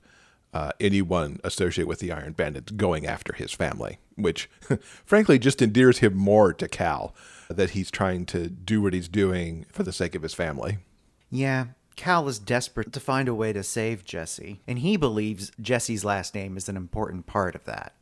uh, 0.54 0.72
anyone 0.80 1.40
associated 1.44 1.88
with 1.88 2.00
the 2.00 2.12
Iron 2.12 2.34
Bandits 2.34 2.72
going 2.72 3.06
after 3.06 3.34
his 3.34 3.52
family, 3.52 4.00
which 4.16 4.50
frankly 5.06 5.40
just 5.40 5.62
endears 5.62 6.00
him 6.00 6.16
more 6.16 6.54
to 6.54 6.68
Cal 6.68 7.16
that 7.50 7.72
he's 7.72 7.92
trying 7.92 8.26
to 8.28 8.50
do 8.50 8.82
what 8.82 8.94
he's 8.94 9.08
doing 9.08 9.66
for 9.72 9.84
the 9.84 9.92
sake 9.92 10.16
of 10.16 10.22
his 10.22 10.34
family. 10.34 10.78
Yeah, 11.30 11.68
Cal 11.96 12.28
is 12.28 12.40
desperate 12.40 12.94
to 12.94 13.00
find 13.00 13.28
a 13.28 13.36
way 13.36 13.54
to 13.54 13.64
save 13.64 14.06
Jesse, 14.06 14.62
and 14.68 14.80
he 14.80 14.98
believes 14.98 15.52
Jesse's 15.60 16.06
last 16.06 16.36
name 16.36 16.58
is 16.58 16.70
an 16.70 16.78
important 16.78 17.26
part 17.26 17.56
of 17.56 17.66
that. 17.66 17.94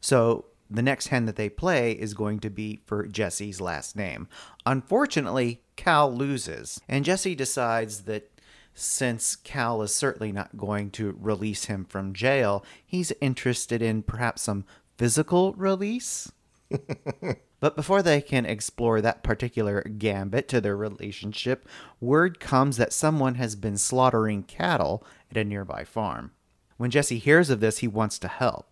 So 0.00 0.46
the 0.70 0.82
next 0.82 1.08
hand 1.08 1.26
that 1.28 1.36
they 1.36 1.48
play 1.48 1.92
is 1.92 2.14
going 2.14 2.40
to 2.40 2.50
be 2.50 2.80
for 2.86 3.06
Jesse's 3.06 3.60
last 3.60 3.96
name. 3.96 4.28
Unfortunately, 4.66 5.62
Cal 5.76 6.12
loses, 6.12 6.80
and 6.88 7.04
Jesse 7.04 7.34
decides 7.34 8.02
that 8.02 8.30
since 8.74 9.34
Cal 9.34 9.82
is 9.82 9.94
certainly 9.94 10.30
not 10.30 10.56
going 10.56 10.90
to 10.92 11.16
release 11.20 11.64
him 11.64 11.84
from 11.84 12.12
jail, 12.12 12.64
he's 12.84 13.12
interested 13.20 13.82
in 13.82 14.02
perhaps 14.02 14.42
some 14.42 14.64
physical 14.96 15.52
release. 15.54 16.30
but 17.60 17.74
before 17.74 18.02
they 18.02 18.20
can 18.20 18.46
explore 18.46 19.00
that 19.00 19.24
particular 19.24 19.82
gambit 19.82 20.48
to 20.48 20.60
their 20.60 20.76
relationship, 20.76 21.66
word 22.00 22.38
comes 22.38 22.76
that 22.76 22.92
someone 22.92 23.34
has 23.34 23.56
been 23.56 23.78
slaughtering 23.78 24.44
cattle 24.44 25.04
at 25.30 25.36
a 25.36 25.44
nearby 25.44 25.82
farm. 25.82 26.32
When 26.76 26.90
Jesse 26.90 27.18
hears 27.18 27.50
of 27.50 27.58
this, 27.60 27.78
he 27.78 27.88
wants 27.88 28.18
to 28.20 28.28
help. 28.28 28.67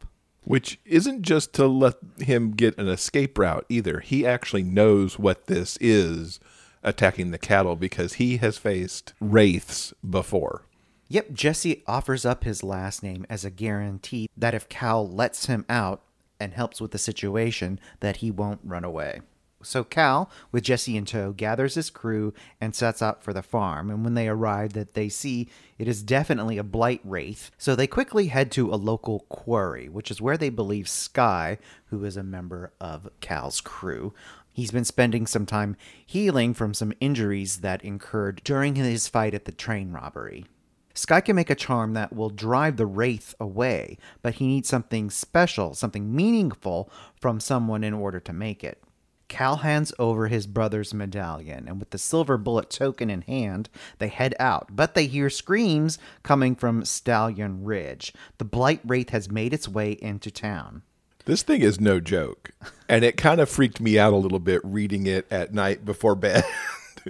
Which 0.47 0.79
isn't 0.85 1.23
just 1.23 1.53
to 1.55 1.67
let 1.67 1.97
him 2.21 2.53
get 2.53 2.79
an 2.79 2.89
escape 2.89 3.37
route 3.37 3.67
either. 3.69 3.99
He 3.99 4.25
actually 4.25 4.63
knows 4.63 5.19
what 5.19 5.49
this 5.49 5.77
is 5.81 6.39
attacking 6.85 7.33
the 7.33 7.39
cattle 7.39 7.75
because 7.75 8.15
he 8.15 8.37
has 8.37 8.57
faced 8.57 9.13
wraiths 9.21 9.93
before. 10.09 10.63
Yep, 11.09 11.33
Jesse 11.33 11.83
offers 11.89 12.25
up 12.25 12.45
his 12.45 12.63
last 12.63 13.03
name 13.03 13.27
as 13.29 13.45
a 13.45 13.51
guarantee 13.51 14.29
that 14.37 14.55
if 14.55 14.69
Cal 14.69 15.07
lets 15.09 15.47
him 15.47 15.65
out 15.69 16.03
and 16.39 16.53
helps 16.53 16.81
with 16.81 16.93
the 16.93 16.99
situation, 16.99 17.81
that 17.99 18.19
he 18.19 18.31
won't 18.31 18.61
run 18.63 18.85
away. 18.85 19.23
So 19.67 19.85
Cal, 19.85 20.31
with 20.53 20.65
Jesse 20.65 20.97
in 20.97 21.05
tow, 21.05 21.33
gathers 21.33 21.75
his 21.75 21.91
crew 21.91 22.33
and 22.61 22.75
sets 22.75 23.03
out 23.03 23.23
for 23.23 23.33
the 23.33 23.43
farm. 23.43 23.91
And 23.91 24.05
when 24.05 24.15
they 24.15 24.29
arrive, 24.29 24.73
that 24.75 24.95
they 24.95 25.09
see 25.09 25.49
it 25.79 25.89
is 25.89 26.03
definitely 26.03 26.59
a 26.59 26.65
blight 26.65 27.01
wraith. 27.05 27.51
So 27.59 27.75
they 27.75 27.87
quickly 27.87 28.29
head 28.29 28.51
to 28.53 28.73
a 28.73 28.77
local 28.77 29.21
quarry, 29.29 29.89
which 29.89 30.11
is 30.11 30.21
where 30.21 30.37
they 30.37 30.49
believe 30.49 30.89
Sky, 30.89 31.59
who 31.87 32.05
is 32.05 32.17
a 32.17 32.23
member 32.23 32.73
of 32.81 33.09
Cal's 33.21 33.61
crew, 33.61 34.13
He's 34.57 34.71
been 34.71 34.87
spending 34.87 35.27
some 35.27 35.45
time 35.45 35.77
healing 36.07 36.55
from 36.55 36.73
some 36.73 36.95
injuries 36.99 37.59
that 37.59 37.85
incurred 37.85 38.41
during 38.43 38.75
his 38.75 39.07
fight 39.07 39.35
at 39.35 39.45
the 39.45 39.53
train 39.53 39.93
robbery. 39.93 40.47
Sky 40.95 41.21
can 41.21 41.37
make 41.37 41.51
a 41.51 41.55
charm 41.55 41.93
that 41.93 42.15
will 42.15 42.31
drive 42.31 42.79
the 42.79 42.87
Wraith 42.87 43.35
away, 43.39 43.99
but 44.23 44.37
he 44.37 44.47
needs 44.47 44.67
something 44.67 45.11
special, 45.11 45.75
something 45.75 46.17
meaningful 46.17 46.91
from 47.21 47.39
someone 47.39 47.85
in 47.85 47.93
order 47.93 48.19
to 48.19 48.33
make 48.33 48.65
it. 48.65 48.83
Cal 49.29 49.57
hands 49.57 49.93
over 49.99 50.29
his 50.29 50.47
brother's 50.47 50.95
medallion, 50.95 51.67
and 51.67 51.79
with 51.79 51.91
the 51.91 51.99
silver 51.99 52.39
bullet 52.39 52.71
token 52.71 53.11
in 53.11 53.23
hand, 53.23 53.69
they 53.99 54.09
head 54.09 54.35
out. 54.39 54.69
But 54.75 54.95
they 54.95 55.07
hear 55.07 55.29
screams 55.31 55.99
coming 56.23 56.55
from 56.55 56.85
Stallion 56.85 57.65
Ridge. 57.65 58.13
The 58.39 58.45
Blight 58.45 58.81
Wraith 58.85 59.11
has 59.11 59.31
made 59.31 59.53
its 59.53 59.69
way 59.69 59.93
into 59.93 60.31
town. 60.31 60.83
This 61.25 61.43
thing 61.43 61.61
is 61.61 61.81
no 61.81 61.99
joke. 61.99 62.53
And 62.89 63.05
it 63.05 63.17
kind 63.17 63.41
of 63.41 63.51
freaked 63.51 63.81
me 63.81 63.99
out 63.99 64.13
a 64.13 64.17
little 64.17 64.39
bit 64.39 64.61
reading 64.63 65.07
it 65.09 65.27
at 65.31 65.53
night 65.53 65.85
before 65.85 66.15
bed. 66.15 66.45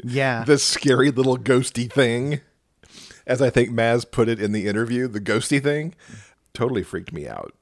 Yeah. 0.05 0.45
the 0.45 0.59
scary 0.59 1.11
little 1.11 1.39
ghosty 1.39 1.91
thing. 1.91 2.41
As 3.27 3.41
I 3.41 3.49
think 3.49 3.71
Maz 3.71 4.05
put 4.11 4.29
it 4.29 4.39
in 4.39 4.53
the 4.53 4.67
interview, 4.69 5.09
the 5.09 5.23
ghosty 5.23 5.63
thing 5.63 5.95
totally 6.53 6.83
freaked 6.83 7.15
me 7.15 7.27
out. 7.27 7.55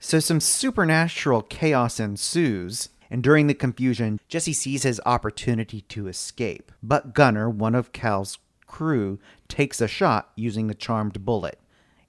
So 0.00 0.18
some 0.18 0.40
supernatural 0.40 1.42
chaos 1.42 2.00
ensues, 2.00 2.88
and 3.10 3.22
during 3.22 3.46
the 3.46 3.54
confusion, 3.54 4.20
Jesse 4.28 4.52
sees 4.52 4.82
his 4.82 5.00
opportunity 5.06 5.82
to 5.82 6.08
escape. 6.08 6.72
But 6.82 7.14
Gunner, 7.14 7.48
one 7.48 7.74
of 7.74 7.92
Cal's 7.92 8.38
crew, 8.66 9.18
takes 9.48 9.80
a 9.80 9.88
shot 9.88 10.30
using 10.36 10.66
the 10.66 10.74
charmed 10.74 11.24
bullet, 11.24 11.58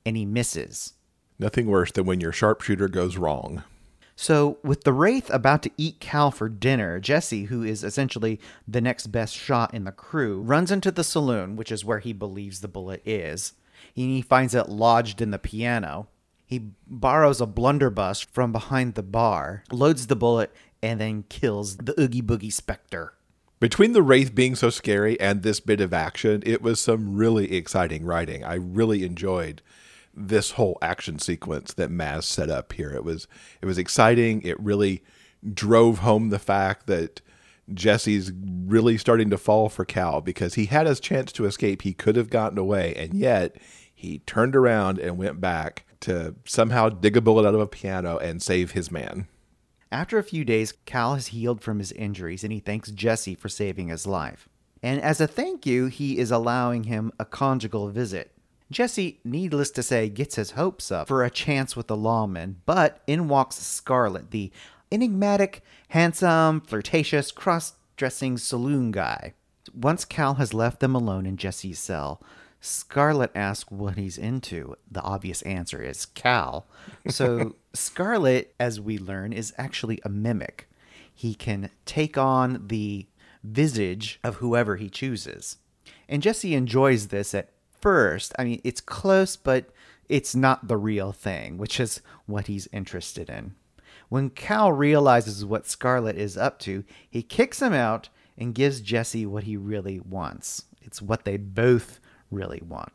and 0.05 0.17
he 0.17 0.25
misses. 0.25 0.93
Nothing 1.37 1.67
worse 1.67 1.91
than 1.91 2.05
when 2.05 2.21
your 2.21 2.31
sharpshooter 2.31 2.87
goes 2.87 3.17
wrong. 3.17 3.63
So, 4.15 4.59
with 4.63 4.85
the 4.85 4.93
Wraith 4.93 5.29
about 5.29 5.61
to 5.63 5.71
eat 5.77 5.99
Cal 5.99 6.31
for 6.31 6.47
dinner, 6.47 7.01
Jesse, 7.01 7.45
who 7.45 7.63
is 7.63 7.83
essentially 7.83 8.39
the 8.65 8.79
next 8.79 9.07
best 9.07 9.35
shot 9.35 9.73
in 9.73 9.83
the 9.83 9.91
crew, 9.91 10.39
runs 10.39 10.71
into 10.71 10.89
the 10.89 11.03
saloon, 11.03 11.57
which 11.57 11.71
is 11.71 11.83
where 11.83 11.99
he 11.99 12.13
believes 12.13 12.61
the 12.61 12.69
bullet 12.69 13.01
is. 13.05 13.53
and 13.95 14.05
He 14.05 14.21
finds 14.21 14.55
it 14.55 14.69
lodged 14.69 15.21
in 15.21 15.31
the 15.31 15.37
piano. 15.37 16.07
He 16.45 16.69
borrows 16.87 17.41
a 17.41 17.45
blunderbuss 17.45 18.21
from 18.21 18.53
behind 18.53 18.93
the 18.93 19.03
bar, 19.03 19.63
loads 19.69 20.07
the 20.07 20.15
bullet, 20.15 20.53
and 20.85 21.01
then 21.01 21.23
kills 21.29 21.77
the 21.77 21.99
Oogie 21.99 22.21
Boogie 22.21 22.53
Spectre. 22.53 23.13
Between 23.59 23.93
the 23.93 24.03
Wraith 24.03 24.35
being 24.35 24.53
so 24.55 24.69
scary 24.69 25.19
and 25.19 25.41
this 25.41 25.59
bit 25.59 25.81
of 25.81 25.93
action, 25.93 26.43
it 26.45 26.61
was 26.61 26.79
some 26.79 27.15
really 27.15 27.55
exciting 27.55 28.05
writing. 28.05 28.43
I 28.43 28.55
really 28.55 29.03
enjoyed 29.03 29.61
this 30.13 30.51
whole 30.51 30.77
action 30.81 31.17
sequence 31.19 31.73
that 31.73 31.89
Maz 31.89 32.23
set 32.23 32.49
up 32.49 32.73
here. 32.73 32.91
It 32.91 33.03
was 33.03 33.27
it 33.61 33.65
was 33.65 33.77
exciting. 33.77 34.41
It 34.43 34.59
really 34.59 35.03
drove 35.53 35.99
home 35.99 36.29
the 36.29 36.39
fact 36.39 36.87
that 36.87 37.21
Jesse's 37.73 38.31
really 38.65 38.97
starting 38.97 39.29
to 39.31 39.37
fall 39.37 39.69
for 39.69 39.85
Cal 39.85 40.21
because 40.21 40.53
he 40.53 40.65
had 40.65 40.85
his 40.85 40.99
chance 40.99 41.31
to 41.31 41.45
escape. 41.45 41.81
He 41.81 41.93
could 41.93 42.15
have 42.15 42.29
gotten 42.29 42.57
away, 42.57 42.93
and 42.95 43.13
yet 43.13 43.55
he 43.93 44.19
turned 44.19 44.55
around 44.55 44.99
and 44.99 45.17
went 45.17 45.41
back 45.41 45.85
to 46.01 46.35
somehow 46.45 46.89
dig 46.89 47.17
a 47.17 47.21
bullet 47.21 47.47
out 47.47 47.55
of 47.55 47.61
a 47.61 47.67
piano 47.67 48.17
and 48.17 48.41
save 48.41 48.71
his 48.71 48.91
man. 48.91 49.27
After 49.95 50.17
a 50.17 50.23
few 50.23 50.43
days, 50.43 50.73
Cal 50.85 51.13
has 51.13 51.27
healed 51.27 51.61
from 51.61 51.79
his 51.79 51.93
injuries 51.93 52.43
and 52.43 52.51
he 52.51 52.59
thanks 52.59 52.91
Jesse 52.91 53.33
for 53.33 53.47
saving 53.47 53.87
his 53.87 54.05
life. 54.05 54.49
And 54.83 55.01
as 55.01 55.21
a 55.21 55.25
thank 55.25 55.65
you, 55.65 55.85
he 55.85 56.17
is 56.17 56.31
allowing 56.31 56.83
him 56.83 57.13
a 57.17 57.23
conjugal 57.23 57.87
visit. 57.87 58.33
Jesse, 58.69 59.21
needless 59.23 59.71
to 59.71 59.81
say, 59.81 60.09
gets 60.09 60.35
his 60.35 60.51
hopes 60.51 60.91
up 60.91 61.07
for 61.07 61.23
a 61.23 61.29
chance 61.29 61.77
with 61.77 61.87
the 61.87 61.95
lawman, 61.95 62.57
but 62.65 63.03
in 63.07 63.29
walks 63.29 63.55
Scarlet, 63.55 64.31
the 64.31 64.51
enigmatic, 64.91 65.63
handsome, 65.87 66.59
flirtatious, 66.59 67.31
cross 67.31 67.75
dressing 67.95 68.37
saloon 68.37 68.91
guy. 68.91 69.33
Once 69.73 70.03
Cal 70.03 70.33
has 70.33 70.53
left 70.53 70.81
them 70.81 70.93
alone 70.93 71.25
in 71.25 71.37
Jesse's 71.37 71.79
cell, 71.79 72.21
Scarlet 72.59 73.31
asks 73.35 73.69
what 73.69 73.97
he's 73.97 74.17
into. 74.17 74.75
The 74.89 75.01
obvious 75.01 75.41
answer 75.43 75.81
is 75.81 76.05
Cal. 76.05 76.65
So, 77.07 77.55
Scarlet, 77.73 78.55
as 78.59 78.81
we 78.81 78.97
learn, 78.97 79.33
is 79.33 79.53
actually 79.57 79.99
a 80.03 80.09
mimic. 80.09 80.67
He 81.13 81.35
can 81.35 81.69
take 81.85 82.17
on 82.17 82.67
the 82.67 83.07
visage 83.43 84.19
of 84.23 84.35
whoever 84.35 84.75
he 84.75 84.89
chooses. 84.89 85.57
And 86.09 86.21
Jesse 86.21 86.55
enjoys 86.55 87.07
this 87.07 87.33
at 87.33 87.51
first. 87.79 88.33
I 88.39 88.43
mean, 88.43 88.61
it's 88.63 88.81
close, 88.81 89.35
but 89.35 89.69
it's 90.09 90.35
not 90.35 90.67
the 90.67 90.77
real 90.77 91.11
thing, 91.11 91.57
which 91.57 91.79
is 91.79 92.01
what 92.25 92.47
he's 92.47 92.67
interested 92.71 93.29
in. 93.29 93.55
When 94.09 94.29
Cal 94.29 94.71
realizes 94.71 95.45
what 95.45 95.67
Scarlet 95.67 96.17
is 96.17 96.37
up 96.37 96.59
to, 96.59 96.83
he 97.09 97.23
kicks 97.23 97.61
him 97.61 97.73
out 97.73 98.09
and 98.37 98.53
gives 98.53 98.81
Jesse 98.81 99.25
what 99.25 99.43
he 99.45 99.57
really 99.57 99.99
wants. 99.99 100.65
It's 100.81 101.01
what 101.01 101.25
they 101.25 101.37
both 101.37 101.99
really 102.31 102.61
want. 102.65 102.91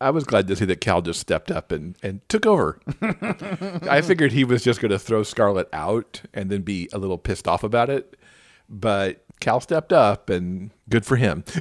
I 0.00 0.10
was 0.10 0.24
glad 0.24 0.48
to 0.48 0.56
see 0.56 0.64
that 0.66 0.80
Cal 0.80 1.02
just 1.02 1.20
stepped 1.20 1.50
up 1.50 1.72
and, 1.72 1.96
and 2.02 2.26
took 2.28 2.46
over. 2.46 2.80
I 3.02 4.02
figured 4.02 4.32
he 4.32 4.44
was 4.44 4.62
just 4.62 4.80
going 4.80 4.90
to 4.90 4.98
throw 4.98 5.22
Scarlet 5.22 5.68
out 5.72 6.22
and 6.34 6.50
then 6.50 6.62
be 6.62 6.88
a 6.92 6.98
little 6.98 7.16
pissed 7.16 7.48
off 7.48 7.62
about 7.62 7.88
it. 7.88 8.16
But 8.68 9.24
Cal 9.40 9.60
stepped 9.60 9.92
up 9.92 10.28
and 10.28 10.70
good 10.88 11.06
for 11.06 11.16
him. 11.16 11.44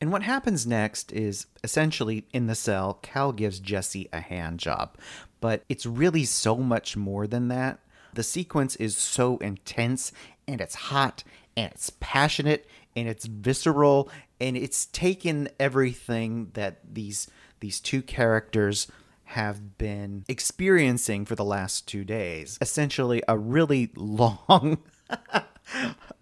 And 0.00 0.12
what 0.12 0.22
happens 0.22 0.66
next 0.66 1.12
is 1.12 1.46
essentially 1.64 2.26
in 2.32 2.46
the 2.46 2.54
cell, 2.54 2.98
Cal 3.02 3.32
gives 3.32 3.60
Jesse 3.60 4.08
a 4.12 4.20
hand 4.20 4.60
job. 4.60 4.96
But 5.40 5.64
it's 5.68 5.86
really 5.86 6.24
so 6.24 6.56
much 6.56 6.96
more 6.96 7.26
than 7.26 7.48
that. 7.48 7.80
The 8.14 8.22
sequence 8.22 8.76
is 8.76 8.96
so 8.96 9.38
intense 9.38 10.12
and 10.46 10.60
it's 10.60 10.74
hot 10.74 11.24
and 11.56 11.72
it's 11.72 11.90
passionate 12.00 12.66
and 12.96 13.08
it's 13.08 13.26
visceral 13.26 14.10
and 14.40 14.56
it's 14.56 14.86
taken 14.86 15.48
everything 15.60 16.50
that 16.54 16.80
these 16.90 17.28
these 17.60 17.80
two 17.80 18.02
characters 18.02 18.88
have 19.30 19.76
been 19.78 20.24
experiencing 20.28 21.24
for 21.24 21.34
the 21.34 21.44
last 21.44 21.88
2 21.88 22.04
days. 22.04 22.58
Essentially 22.60 23.22
a 23.28 23.36
really 23.36 23.90
long 23.96 24.78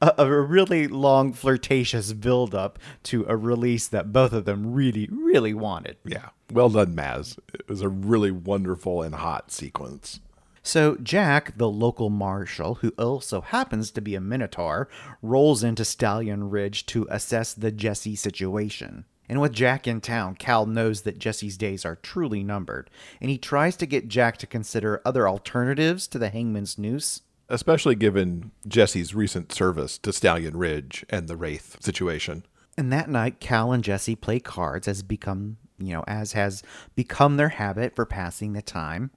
a, 0.01 0.15
a 0.19 0.41
really 0.41 0.89
long 0.89 1.33
flirtatious 1.33 2.13
build 2.13 2.55
up 2.55 2.79
to 3.05 3.25
a 3.29 3.37
release 3.37 3.87
that 3.89 4.13
both 4.13 4.33
of 4.33 4.45
them 4.45 4.73
really 4.73 5.09
really 5.11 5.55
wanted. 5.55 5.97
Yeah. 6.05 6.31
Well 6.53 6.71
done, 6.71 6.95
Maz. 6.95 7.39
It 7.53 7.69
was 7.69 7.81
a 7.81 7.89
really 7.89 8.31
wonderful 8.31 9.03
and 9.03 9.15
hot 9.15 9.51
sequence. 9.51 10.21
So 10.65 10.97
Jack, 10.97 11.57
the 11.57 11.69
local 11.69 12.11
marshal, 12.11 12.77
who 12.77 12.89
also 12.99 13.43
happens 13.43 13.91
to 13.93 14.01
be 14.01 14.15
a 14.15 14.21
Minotaur, 14.21 14.89
rolls 15.23 15.63
into 15.63 15.85
Stallion 15.85 16.51
Ridge 16.51 16.87
to 16.87 17.07
assess 17.11 17.55
the 17.55 17.71
Jesse 17.71 18.17
situation. 18.17 19.05
And 19.29 19.41
with 19.41 19.53
Jack 19.53 19.87
in 19.87 20.01
town, 20.01 20.35
Cal 20.35 20.67
knows 20.67 21.03
that 21.03 21.19
Jesse's 21.19 21.57
days 21.57 21.85
are 21.85 21.97
truly 21.97 22.43
numbered, 22.43 22.91
and 23.21 23.31
he 23.31 23.39
tries 23.39 23.77
to 23.77 23.87
get 23.87 24.09
Jack 24.09 24.39
to 24.39 24.47
consider 24.47 25.01
other 25.05 25.29
alternatives 25.29 26.07
to 26.09 26.19
the 26.19 26.31
Hangman's 26.31 26.79
Noose 26.79 27.21
especially 27.49 27.95
given 27.95 28.51
Jesse's 28.67 29.15
recent 29.15 29.53
service 29.53 29.99
to 29.99 30.13
Stallion 30.13 30.57
Ridge 30.57 31.05
and 31.11 31.29
the 31.29 31.37
Wraith 31.37 31.77
situation. 31.81 32.45
And 32.77 32.93
that 32.93 33.09
night, 33.09 33.41
Cal 33.41 33.73
and 33.73 33.85
Jesse 33.85 34.17
play 34.17 34.41
cards 34.41 34.89
as 34.89 35.03
become, 35.03 35.59
you 35.79 35.93
know, 35.93 36.05
as 36.07 36.33
has 36.33 36.63
become 36.95 37.37
their 37.37 37.51
habit 37.51 37.95
for 37.95 38.07
passing 38.07 38.53
the 38.53 38.63
time. 38.63 39.11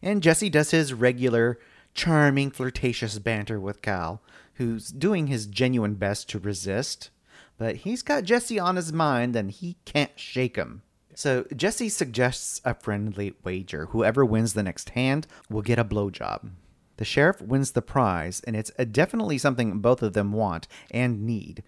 And 0.00 0.22
Jesse 0.22 0.50
does 0.50 0.70
his 0.70 0.92
regular, 0.92 1.58
charming, 1.94 2.50
flirtatious 2.50 3.18
banter 3.18 3.60
with 3.60 3.82
Cal, 3.82 4.22
who's 4.54 4.88
doing 4.88 5.26
his 5.26 5.46
genuine 5.46 5.94
best 5.94 6.28
to 6.30 6.38
resist. 6.38 7.10
But 7.58 7.76
he's 7.76 8.02
got 8.02 8.24
Jesse 8.24 8.58
on 8.58 8.76
his 8.76 8.92
mind 8.92 9.36
and 9.36 9.50
he 9.50 9.76
can't 9.84 10.18
shake 10.18 10.56
him. 10.56 10.82
So 11.14 11.46
Jesse 11.54 11.88
suggests 11.88 12.60
a 12.64 12.74
friendly 12.74 13.34
wager. 13.44 13.86
Whoever 13.86 14.24
wins 14.24 14.54
the 14.54 14.62
next 14.62 14.90
hand 14.90 15.26
will 15.50 15.62
get 15.62 15.78
a 15.78 15.84
blowjob. 15.84 16.50
The 16.96 17.04
sheriff 17.04 17.40
wins 17.40 17.72
the 17.72 17.82
prize, 17.82 18.40
and 18.46 18.54
it's 18.54 18.70
uh, 18.78 18.84
definitely 18.84 19.38
something 19.38 19.80
both 19.80 20.02
of 20.02 20.12
them 20.12 20.32
want 20.32 20.68
and 20.90 21.26
need. 21.26 21.62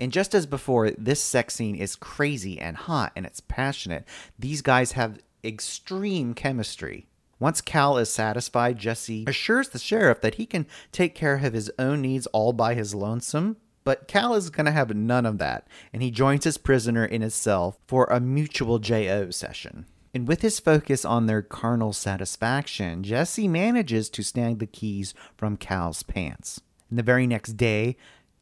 And 0.00 0.12
just 0.12 0.34
as 0.34 0.46
before, 0.46 0.90
this 0.90 1.22
sex 1.22 1.54
scene 1.54 1.76
is 1.76 1.96
crazy 1.96 2.60
and 2.60 2.76
hot 2.76 3.12
and 3.14 3.24
it's 3.24 3.40
passionate. 3.40 4.06
These 4.38 4.62
guys 4.62 4.92
have 4.92 5.20
extreme 5.44 6.34
chemistry. 6.34 7.06
Once 7.44 7.60
Cal 7.60 7.98
is 7.98 8.08
satisfied, 8.08 8.78
Jesse 8.78 9.26
assures 9.26 9.68
the 9.68 9.78
sheriff 9.78 10.22
that 10.22 10.36
he 10.36 10.46
can 10.46 10.64
take 10.92 11.14
care 11.14 11.36
of 11.36 11.52
his 11.52 11.70
own 11.78 12.00
needs 12.00 12.26
all 12.28 12.54
by 12.54 12.72
his 12.72 12.94
lonesome. 12.94 13.58
But 13.84 14.08
Cal 14.08 14.34
is 14.34 14.48
going 14.48 14.64
to 14.64 14.72
have 14.72 14.96
none 14.96 15.26
of 15.26 15.36
that, 15.36 15.68
and 15.92 16.02
he 16.02 16.10
joins 16.10 16.44
his 16.44 16.56
prisoner 16.56 17.04
in 17.04 17.20
his 17.20 17.34
cell 17.34 17.76
for 17.86 18.06
a 18.06 18.18
mutual 18.18 18.78
JO 18.78 19.28
session. 19.30 19.84
And 20.14 20.26
with 20.26 20.40
his 20.40 20.58
focus 20.58 21.04
on 21.04 21.26
their 21.26 21.42
carnal 21.42 21.92
satisfaction, 21.92 23.02
Jesse 23.02 23.46
manages 23.46 24.08
to 24.08 24.22
snag 24.22 24.58
the 24.58 24.66
keys 24.66 25.12
from 25.36 25.58
Cal's 25.58 26.02
pants. 26.02 26.62
And 26.88 26.98
the 26.98 27.02
very 27.02 27.26
next 27.26 27.58
day, 27.58 27.98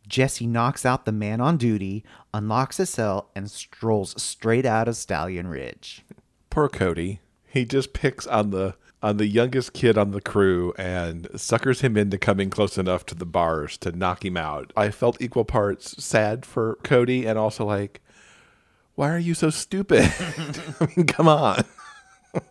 Jesse 0.07 0.47
knocks 0.47 0.87
out 0.87 1.07
the 1.07 1.11
man 1.11 1.41
on 1.41 1.57
duty, 1.57 2.05
unlocks 2.33 2.77
his 2.77 2.91
cell, 2.91 3.33
and 3.35 3.51
strolls 3.51 4.15
straight 4.23 4.65
out 4.65 4.87
of 4.87 4.95
Stallion 4.95 5.49
Ridge. 5.49 6.05
Poor 6.51 6.69
Cody. 6.69 7.19
He 7.49 7.65
just 7.65 7.93
picks 7.93 8.29
on 8.29 8.51
the 8.51 8.77
on 9.03 9.17
the 9.17 9.27
youngest 9.27 9.73
kid 9.73 9.99
on 9.99 10.13
the 10.13 10.21
crew 10.21 10.73
and 10.79 11.29
suckers 11.35 11.81
him 11.81 11.97
into 11.97 12.19
coming 12.19 12.51
close 12.51 12.79
enough 12.79 13.05
to 13.07 13.15
the 13.15 13.27
bars 13.27 13.77
to 13.79 13.93
knock 13.93 14.25
him 14.25 14.37
out. 14.37 14.73
I 14.77 14.91
felt 14.91 15.21
equal 15.21 15.45
parts 15.45 16.03
sad 16.03 16.47
for 16.47 16.79
Cody 16.85 17.27
and 17.27 17.39
also 17.39 17.65
like, 17.65 18.01
why 18.95 19.11
are 19.11 19.19
you 19.19 19.35
so 19.35 19.51
stupid? 19.51 20.13
I 20.81 20.89
mean, 20.97 21.07
come 21.07 21.29
on. 21.29 21.65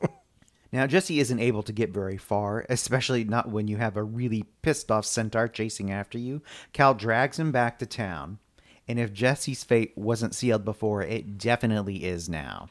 Now, 0.73 0.87
Jesse 0.87 1.19
isn't 1.19 1.39
able 1.39 1.63
to 1.63 1.73
get 1.73 1.89
very 1.89 2.17
far, 2.17 2.65
especially 2.69 3.25
not 3.25 3.49
when 3.49 3.67
you 3.67 3.75
have 3.77 3.97
a 3.97 4.03
really 4.03 4.45
pissed 4.61 4.89
off 4.89 5.05
centaur 5.05 5.49
chasing 5.49 5.91
after 5.91 6.17
you. 6.17 6.41
Cal 6.71 6.93
drags 6.93 7.37
him 7.37 7.51
back 7.51 7.77
to 7.79 7.85
town, 7.85 8.39
and 8.87 8.97
if 8.97 9.11
Jesse's 9.11 9.65
fate 9.65 9.91
wasn't 9.97 10.33
sealed 10.33 10.63
before, 10.63 11.01
it 11.01 11.37
definitely 11.37 12.05
is 12.05 12.29
now. 12.29 12.69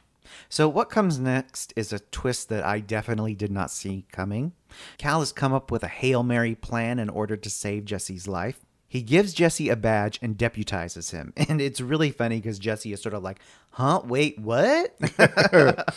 So, 0.49 0.67
what 0.69 0.89
comes 0.89 1.19
next 1.19 1.73
is 1.75 1.93
a 1.93 1.99
twist 1.99 2.49
that 2.49 2.65
I 2.65 2.79
definitely 2.79 3.35
did 3.35 3.51
not 3.51 3.71
see 3.71 4.05
coming. 4.11 4.53
Cal 4.97 5.19
has 5.19 5.31
come 5.31 5.53
up 5.53 5.71
with 5.71 5.83
a 5.83 5.87
Hail 5.87 6.23
Mary 6.23 6.55
plan 6.55 6.99
in 6.99 7.09
order 7.09 7.35
to 7.37 7.49
save 7.49 7.85
Jesse's 7.85 8.27
life. 8.27 8.65
He 8.87 9.01
gives 9.01 9.33
Jesse 9.33 9.69
a 9.69 9.77
badge 9.77 10.19
and 10.21 10.37
deputizes 10.37 11.11
him. 11.11 11.33
And 11.49 11.61
it's 11.61 11.79
really 11.79 12.11
funny 12.11 12.41
because 12.41 12.59
Jesse 12.59 12.91
is 12.91 13.01
sort 13.01 13.15
of 13.15 13.23
like, 13.23 13.39
huh? 13.71 14.01
Wait, 14.03 14.37
what? 14.37 14.97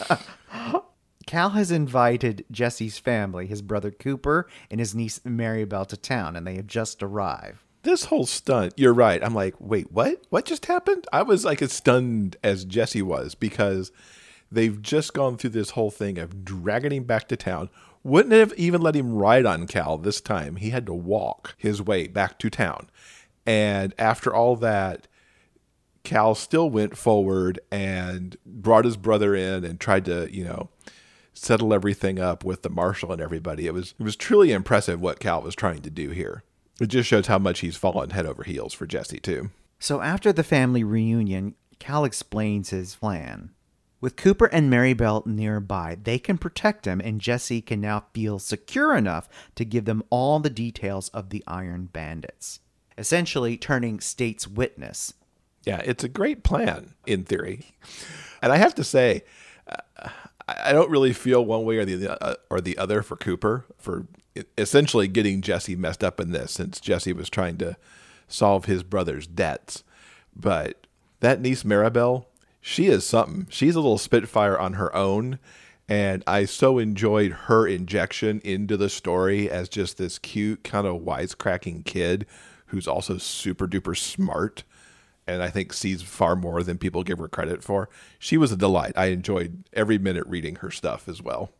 Cal 1.27 1.51
has 1.51 1.73
invited 1.73 2.45
Jesse's 2.51 2.99
family, 2.99 3.47
his 3.47 3.63
brother 3.63 3.91
Cooper 3.91 4.47
and 4.71 4.79
his 4.79 4.95
niece 4.95 5.19
Maribel, 5.21 5.87
to 5.89 5.97
town, 5.97 6.37
and 6.37 6.47
they 6.47 6.55
have 6.55 6.69
just 6.69 7.03
arrived. 7.03 7.59
This 7.83 8.05
whole 8.07 8.27
stunt, 8.27 8.75
you're 8.77 8.95
right. 8.95 9.23
I'm 9.23 9.35
like, 9.35 9.57
wait, 9.59 9.91
what? 9.91 10.23
What 10.31 10.45
just 10.45 10.67
happened? 10.67 11.07
I 11.13 11.23
was 11.23 11.45
like 11.45 11.63
as 11.63 11.73
stunned 11.73 12.37
as 12.45 12.65
Jesse 12.65 13.03
was 13.03 13.35
because 13.35 13.91
they've 14.51 14.81
just 14.81 15.15
gone 15.15 15.37
through 15.37 15.51
this 15.51 15.71
whole 15.71 15.91
thing 15.91 16.19
of 16.19 16.45
dragging 16.45 16.93
him 16.93 17.05
back 17.05 17.29
to 17.29 17.37
town. 17.37 17.71
Wouldn't 18.03 18.35
have 18.35 18.53
even 18.55 18.83
let 18.83 18.95
him 18.97 19.15
ride 19.15 19.47
on 19.47 19.67
Cal 19.67 19.97
this 19.97 20.21
time. 20.21 20.57
He 20.57 20.71
had 20.71 20.87
to 20.87 20.95
walk 20.95 21.55
his 21.57 21.81
way 21.81 22.07
back 22.07 22.39
to 22.41 22.51
town. 22.51 22.91
And 23.47 23.95
after 23.99 24.35
all 24.35 24.57
that, 24.57 25.07
Cal 26.03 26.35
still 26.35 26.69
went 26.69 26.97
forward 26.97 27.61
and 27.73 28.37
brought 28.45 28.85
his 28.85 28.99
brother 28.99 29.35
in 29.35 29.65
and 29.65 29.81
tried 29.81 30.05
to, 30.05 30.29
you 30.31 30.45
know, 30.45 30.69
settle 31.33 31.75
everything 31.75 32.19
up 32.21 32.45
with 32.45 32.63
the 32.63 32.71
marshal 32.71 33.11
and 33.11 33.21
everybody. 33.21 33.67
It 33.67 33.75
was 33.75 33.95
it 33.99 34.03
was 34.03 34.17
truly 34.17 34.53
impressive 34.53 35.01
what 35.01 35.19
Cal 35.19 35.43
was 35.43 35.55
trying 35.55 35.81
to 35.83 35.91
do 35.91 36.11
here. 36.11 36.43
It 36.81 36.87
just 36.87 37.09
shows 37.09 37.27
how 37.27 37.39
much 37.39 37.61
he's 37.61 37.77
fallen 37.77 38.11
head 38.11 38.27
over 38.27 38.43
heels 38.43 38.75
for 38.75 38.87
Jesse 38.87 39.21
too. 39.21 39.51
So 39.79 40.01
after 40.01 40.33
the 40.33 40.45
family 40.45 40.85
reunion, 40.85 41.55
Cal 41.79 42.05
explains 42.05 42.71
his 42.71 42.95
plan. 42.97 43.51
With 44.05 44.17
Cooper 44.17 44.45
and 44.53 44.71
Maribel 44.71 45.25
nearby, 45.25 45.97
they 46.03 46.19
can 46.19 46.37
protect 46.37 46.87
him, 46.87 47.01
and 47.01 47.23
Jesse 47.23 47.63
can 47.63 47.81
now 47.81 48.05
feel 48.13 48.39
secure 48.39 48.95
enough 48.95 49.31
to 49.55 49.65
give 49.65 49.87
them 49.87 50.03
all 50.11 50.41
the 50.41 50.51
details 50.51 51.09
of 51.15 51.31
the 51.31 51.43
Iron 51.47 51.89
Bandits, 51.91 52.61
essentially 52.99 53.57
turning 53.57 54.01
state's 54.01 54.47
witness. 54.47 55.15
Yeah, 55.63 55.81
it's 55.87 56.05
a 56.05 56.11
great 56.11 56.43
plan 56.45 56.93
in 57.07 57.25
theory. 57.25 57.69
And 58.43 58.53
I 58.53 58.59
have 58.59 58.75
to 58.75 58.85
say, 58.85 59.25
uh, 59.67 60.11
I 60.47 60.73
don't 60.73 60.91
really 60.91 61.15
feel 61.15 61.43
one 61.43 61.65
way 61.65 61.79
or 61.79 61.87
the 61.87 62.23
uh, 62.23 62.35
or 62.51 62.61
the 62.61 62.77
other 62.77 63.01
for 63.01 63.17
Cooper 63.17 63.65
for 63.79 64.07
essentially 64.59 65.09
getting 65.09 65.41
Jesse 65.41 65.77
messed 65.77 66.05
up 66.05 66.21
in 66.21 66.31
this, 66.31 66.53
since 66.53 66.79
Jesse 66.79 67.15
was 67.15 67.31
trying 67.31 67.57
to 67.57 67.79
solve 68.29 68.67
his 68.67 68.83
brother's 68.83 69.27
debts. 69.27 69.83
But 70.37 70.87
that 71.21 71.41
niece 71.41 71.63
Maribel, 71.63 72.27
she 72.67 72.87
is 72.87 73.05
something. 73.05 73.47
She's 73.51 73.75
a 73.75 73.81
little 73.81 73.99
spitfire 73.99 74.59
on 74.59 74.73
her 74.73 74.95
own, 74.97 75.39
and 75.87 76.25
I 76.27 76.47
so 76.47 76.79
enjoyed 76.79 77.33
her 77.33 77.67
injection 77.67 78.41
into 78.43 78.79
the 78.79 78.89
story 78.89 79.51
as 79.51 79.69
just 79.69 79.99
this 79.99 80.19
cute, 80.19 80.65
kind 80.65 80.87
of 80.87 81.03
wisecracking 81.03 81.85
kid 81.85 82.25
who's 82.69 82.89
also 82.89 83.19
super 83.19 83.69
duper 83.69 83.95
smart 83.95 84.65
and 85.27 85.43
I 85.43 85.51
think 85.51 85.75
sees 85.75 86.01
far 86.01 86.37
more 86.37 86.63
than 86.63 86.79
people 86.79 87.03
give 87.03 87.19
her 87.19 87.29
credit 87.29 87.63
for. 87.63 87.91
She 88.19 88.39
was 88.39 88.51
a 88.51 88.57
delight. 88.57 88.95
I 88.97 89.07
enjoyed 89.07 89.65
every 89.75 89.99
minute 89.99 90.27
reading 90.27 90.57
her 90.57 90.71
stuff 90.71 91.07
as 91.07 91.21
well. 91.21 91.53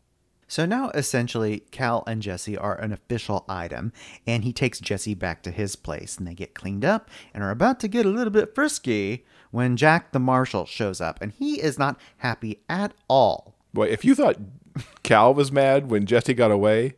So 0.47 0.65
now 0.65 0.89
essentially 0.89 1.61
Cal 1.69 2.03
and 2.07 2.23
Jesse 2.23 2.57
are 2.57 2.79
an 2.79 2.91
official 2.91 3.45
item, 3.47 3.93
and 4.25 4.43
he 4.43 4.53
takes 4.53 4.79
Jesse 4.79 5.13
back 5.13 5.43
to 5.43 5.51
his 5.51 5.75
place, 5.75 6.17
and 6.17 6.27
they 6.27 6.33
get 6.33 6.55
cleaned 6.55 6.85
up 6.85 7.11
and 7.31 7.43
are 7.43 7.51
about 7.51 7.79
to 7.81 7.87
get 7.87 8.07
a 8.07 8.09
little 8.09 8.33
bit 8.33 8.55
frisky 8.55 9.23
when 9.55 9.77
Jack 9.77 10.11
the 10.11 10.19
Marshal 10.19 10.65
shows 10.65 10.99
up, 10.99 11.21
and 11.21 11.31
he 11.31 11.61
is 11.61 11.79
not 11.79 11.97
happy 12.17 12.59
at 12.67 12.93
all. 13.07 13.55
Boy, 13.73 13.87
if 13.87 14.03
you 14.03 14.13
thought 14.13 14.35
Cal 15.01 15.33
was 15.33 15.49
mad 15.49 15.89
when 15.89 16.05
Jesse 16.05 16.33
got 16.33 16.51
away, 16.51 16.95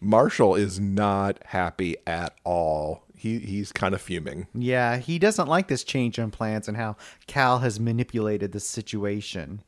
Marshall 0.00 0.54
is 0.54 0.78
not 0.78 1.38
happy 1.46 1.96
at 2.06 2.34
all 2.44 3.06
he 3.16 3.38
he's 3.40 3.72
kind 3.72 3.94
of 3.94 4.00
fuming. 4.00 4.46
Yeah, 4.54 4.98
he 4.98 5.18
doesn't 5.18 5.48
like 5.48 5.68
this 5.68 5.82
change 5.82 6.18
in 6.18 6.30
plans 6.30 6.68
and 6.68 6.76
how 6.76 6.96
Cal 7.26 7.58
has 7.60 7.80
manipulated 7.80 8.52
the 8.52 8.60
situation. 8.60 9.62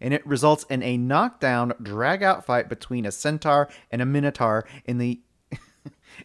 And 0.00 0.12
it 0.12 0.26
results 0.26 0.64
in 0.68 0.82
a 0.82 0.96
knockdown, 0.96 1.72
drag 1.80 2.22
out 2.22 2.44
fight 2.44 2.68
between 2.68 3.06
a 3.06 3.12
centaur 3.12 3.68
and 3.90 4.02
a 4.02 4.06
minotaur 4.06 4.66
in 4.84 4.98
the 4.98 5.20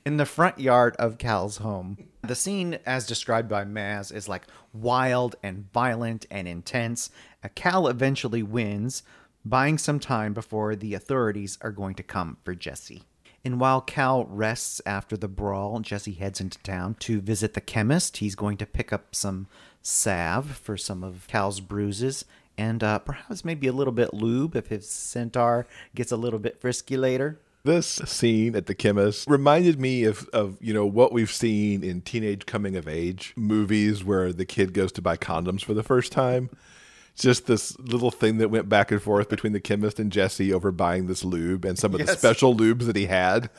in 0.06 0.17
the 0.17 0.25
front 0.25 0.60
yard 0.60 0.95
of 0.97 1.17
Cal's 1.17 1.58
home. 1.58 1.97
The 2.21 2.36
scene, 2.36 2.80
as 2.86 3.08
described 3.08 3.49
by 3.49 3.65
Maz, 3.65 4.13
is 4.13 4.30
like 4.30 4.43
wild 4.73 5.36
and 5.41 5.71
violent 5.71 6.25
and 6.30 6.47
intense. 6.47 7.10
Cal 7.56 7.88
eventually 7.88 8.43
wins, 8.43 9.04
buying 9.43 9.77
some 9.77 9.99
time 9.99 10.34
before 10.34 10.75
the 10.75 10.93
authorities 10.93 11.58
are 11.62 11.71
going 11.71 11.95
to 11.95 12.04
come 12.04 12.38
for 12.43 12.54
Jesse. 12.54 13.04
And 13.43 13.60
while 13.60 13.82
Cal 13.82 14.25
rests 14.25 14.82
after 14.86 15.17
the 15.17 15.27
brawl, 15.27 15.80
Jesse 15.80 16.13
heads 16.13 16.39
into 16.39 16.60
town 16.60 16.95
to 16.99 17.21
visit 17.21 17.56
the 17.56 17.62
chemist. 17.62 18.17
He's 18.17 18.36
going 18.36 18.58
to 18.58 18.67
pick 18.67 18.93
up 18.93 19.15
some 19.15 19.47
salve 19.82 20.51
for 20.58 20.77
some 20.77 21.04
of 21.04 21.25
Cal's 21.27 21.60
bruises 21.60 22.23
and 22.58 22.84
uh, 22.84 22.99
perhaps 22.99 23.43
maybe 23.43 23.65
a 23.65 23.73
little 23.73 23.93
bit 23.93 24.13
lube 24.13 24.56
if 24.56 24.67
his 24.67 24.88
centaur 24.88 25.65
gets 25.95 26.12
a 26.12 26.17
little 26.17 26.38
bit 26.38 26.62
frisky 26.62 26.97
later. 26.97 27.39
This 27.63 27.86
scene 27.88 28.56
at 28.56 28.65
the 28.65 28.74
chemist 28.74 29.30
reminded 29.30 29.80
me 29.80 30.04
of, 30.04 30.28
of 30.30 30.58
you 30.62 30.74
know 30.74 30.86
what 30.86 31.12
we've 31.12 31.32
seen 31.32 31.84
in 31.84 32.02
teenage 32.02 32.45
coming 32.45 32.76
of 32.76 32.88
age 32.88 33.34
movies 33.36 34.04
where 34.04 34.34
the 34.34 34.45
kid 34.45 34.74
goes 34.74 34.91
to 34.93 35.02
buy 35.02 35.15
condoms 35.15 35.63
for 35.63 35.74
the 35.74 35.84
first 35.84 36.12
time 36.12 36.50
just 37.15 37.45
this 37.45 37.78
little 37.80 38.12
thing 38.12 38.38
that 38.38 38.50
went 38.50 38.69
back 38.69 38.91
and 38.91 39.02
forth 39.02 39.30
between 39.30 39.54
the 39.54 39.60
chemist 39.60 40.00
and 40.00 40.12
Jesse 40.12 40.54
over 40.54 40.71
buying 40.71 41.08
this 41.08 41.24
lube 41.24 41.65
and 41.65 41.78
some 41.78 41.93
of 41.93 42.00
yes. 42.00 42.10
the 42.10 42.17
special 42.17 42.56
lubes 42.56 42.86
that 42.86 42.95
he 42.95 43.06
had. 43.06 43.50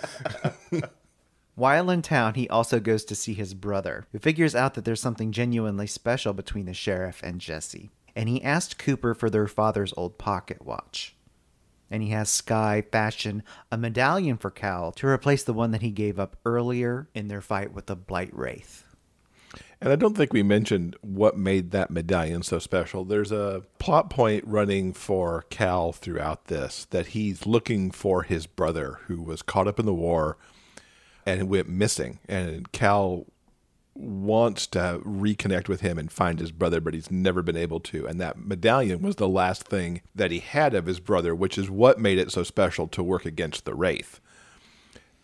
While 1.54 1.90
in 1.90 2.02
town, 2.02 2.34
he 2.34 2.48
also 2.48 2.80
goes 2.80 3.04
to 3.04 3.14
see 3.14 3.34
his 3.34 3.52
brother, 3.52 4.06
who 4.10 4.18
figures 4.18 4.54
out 4.54 4.74
that 4.74 4.84
there's 4.84 5.02
something 5.02 5.32
genuinely 5.32 5.86
special 5.86 6.32
between 6.32 6.64
the 6.64 6.72
sheriff 6.72 7.20
and 7.22 7.40
Jesse. 7.40 7.90
And 8.16 8.28
he 8.28 8.42
asked 8.42 8.78
Cooper 8.78 9.14
for 9.14 9.28
their 9.28 9.46
father's 9.46 9.92
old 9.96 10.18
pocket 10.18 10.64
watch. 10.64 11.14
And 11.92 12.02
he 12.02 12.08
has 12.08 12.30
Sky 12.30 12.82
fashion 12.90 13.42
a 13.70 13.76
medallion 13.76 14.38
for 14.38 14.50
Cal 14.50 14.92
to 14.92 15.06
replace 15.06 15.44
the 15.44 15.52
one 15.52 15.72
that 15.72 15.82
he 15.82 15.90
gave 15.90 16.18
up 16.18 16.38
earlier 16.46 17.10
in 17.14 17.28
their 17.28 17.42
fight 17.42 17.74
with 17.74 17.84
the 17.84 17.94
Blight 17.94 18.30
Wraith. 18.32 18.84
And 19.78 19.92
I 19.92 19.96
don't 19.96 20.16
think 20.16 20.32
we 20.32 20.42
mentioned 20.42 20.96
what 21.02 21.36
made 21.36 21.70
that 21.72 21.90
medallion 21.90 22.42
so 22.42 22.58
special. 22.58 23.04
There's 23.04 23.30
a 23.30 23.64
plot 23.78 24.08
point 24.08 24.42
running 24.46 24.94
for 24.94 25.44
Cal 25.50 25.92
throughout 25.92 26.46
this 26.46 26.86
that 26.90 27.08
he's 27.08 27.44
looking 27.44 27.90
for 27.90 28.22
his 28.22 28.46
brother 28.46 29.00
who 29.08 29.20
was 29.20 29.42
caught 29.42 29.68
up 29.68 29.78
in 29.78 29.84
the 29.84 29.92
war 29.92 30.38
and 31.26 31.50
went 31.50 31.68
missing. 31.68 32.20
And 32.26 32.72
Cal 32.72 33.26
wants 33.94 34.66
to 34.68 35.00
reconnect 35.04 35.68
with 35.68 35.80
him 35.82 35.98
and 35.98 36.10
find 36.10 36.40
his 36.40 36.52
brother, 36.52 36.80
but 36.80 36.94
he's 36.94 37.10
never 37.10 37.42
been 37.42 37.56
able 37.56 37.80
to. 37.80 38.06
And 38.06 38.20
that 38.20 38.38
medallion 38.38 39.02
was 39.02 39.16
the 39.16 39.28
last 39.28 39.64
thing 39.64 40.02
that 40.14 40.30
he 40.30 40.38
had 40.38 40.74
of 40.74 40.86
his 40.86 41.00
brother, 41.00 41.34
which 41.34 41.58
is 41.58 41.70
what 41.70 41.98
made 41.98 42.18
it 42.18 42.32
so 42.32 42.42
special 42.42 42.88
to 42.88 43.02
work 43.02 43.26
against 43.26 43.64
the 43.64 43.74
Wraith. 43.74 44.20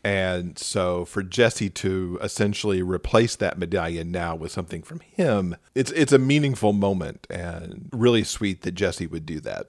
And 0.05 0.59
so 0.59 1.05
for 1.05 1.23
Jesse 1.23 1.71
to 1.71 2.19
essentially 2.23 2.83
replace 2.83 3.37
that 3.37 3.59
medallion 3.59 4.13
now 4.13 4.37
with 4.37 4.53
something 4.53 4.83
from 4.83 5.01
him, 5.01 5.57
it's 5.75 5.91
it's 5.93 6.13
a 6.13 6.19
meaningful 6.19 6.73
moment 6.73 7.27
and 7.29 7.89
really 7.93 8.23
sweet 8.25 8.63
that 8.63 8.73
Jesse 8.73 9.07
would 9.07 9.27
do 9.27 9.41
that. 9.41 9.67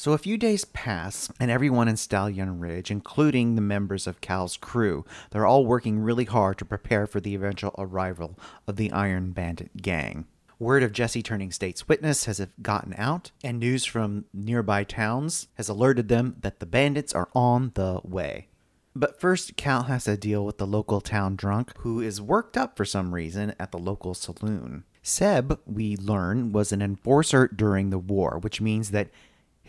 So 0.00 0.14
a 0.14 0.18
few 0.18 0.38
days 0.38 0.64
pass, 0.64 1.30
and 1.38 1.50
everyone 1.50 1.86
in 1.86 1.98
Stallion 1.98 2.58
Ridge, 2.58 2.90
including 2.90 3.54
the 3.54 3.60
members 3.60 4.06
of 4.06 4.22
Cal's 4.22 4.56
crew, 4.56 5.04
they're 5.28 5.44
all 5.44 5.66
working 5.66 5.98
really 5.98 6.24
hard 6.24 6.56
to 6.56 6.64
prepare 6.64 7.06
for 7.06 7.20
the 7.20 7.34
eventual 7.34 7.74
arrival 7.76 8.38
of 8.66 8.76
the 8.76 8.90
Iron 8.92 9.32
Bandit 9.32 9.76
gang. 9.76 10.24
Word 10.58 10.82
of 10.82 10.92
Jesse 10.94 11.22
turning 11.22 11.52
state's 11.52 11.86
witness 11.86 12.24
has 12.24 12.40
gotten 12.62 12.94
out, 12.96 13.30
and 13.44 13.60
news 13.60 13.84
from 13.84 14.24
nearby 14.32 14.84
towns 14.84 15.48
has 15.56 15.68
alerted 15.68 16.08
them 16.08 16.36
that 16.40 16.60
the 16.60 16.66
bandits 16.66 17.12
are 17.12 17.28
on 17.34 17.72
the 17.74 18.00
way. 18.02 18.48
But 18.96 19.20
first, 19.20 19.58
Cal 19.58 19.82
has 19.82 20.04
to 20.04 20.16
deal 20.16 20.46
with 20.46 20.56
the 20.56 20.66
local 20.66 21.02
town 21.02 21.36
drunk 21.36 21.76
who 21.80 22.00
is 22.00 22.22
worked 22.22 22.56
up 22.56 22.74
for 22.74 22.86
some 22.86 23.14
reason 23.14 23.54
at 23.60 23.70
the 23.70 23.78
local 23.78 24.14
saloon. 24.14 24.84
Seb, 25.02 25.58
we 25.66 25.96
learn, 25.96 26.52
was 26.52 26.72
an 26.72 26.82
enforcer 26.82 27.48
during 27.48 27.90
the 27.90 27.98
war, 27.98 28.38
which 28.38 28.60
means 28.60 28.90
that 28.90 29.08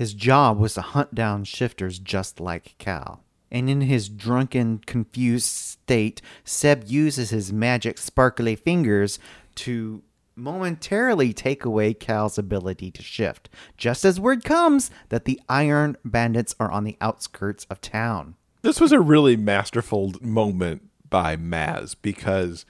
his 0.02 0.16
job 0.16 0.58
was 0.58 0.74
to 0.74 0.82
hunt 0.82 1.14
down 1.14 1.44
shifters 1.44 2.00
just 2.00 2.40
like 2.40 2.74
Cal. 2.80 3.24
And 3.52 3.70
in 3.70 3.82
his 3.82 4.10
drunken, 4.10 4.80
confused 4.80 5.46
state, 5.46 6.24
Seb 6.44 6.86
uses 6.88 7.30
his 7.30 7.54
magic 7.54 8.00
sparkly 8.00 8.56
fingers 8.56 9.20
to 9.58 10.02
momentarily 10.36 11.34
take 11.34 11.66
away 11.66 11.94
Cal's 11.94 12.40
ability 12.40 12.90
to 12.90 13.04
shift, 13.04 13.48
just 13.78 14.04
as 14.04 14.20
word 14.20 14.44
comes 14.44 14.90
that 15.10 15.26
the 15.26 15.40
Iron 15.48 15.96
Bandits 16.04 16.56
are 16.60 16.72
on 16.72 16.84
the 16.84 16.98
outskirts 17.00 17.68
of 17.70 17.80
town. 17.80 18.34
This 18.64 18.82
was 18.82 18.92
a 18.92 19.00
really 19.00 19.38
masterful 19.38 20.14
moment 20.20 20.82
by 21.12 21.38
Maz 21.38 21.96
because 22.02 22.66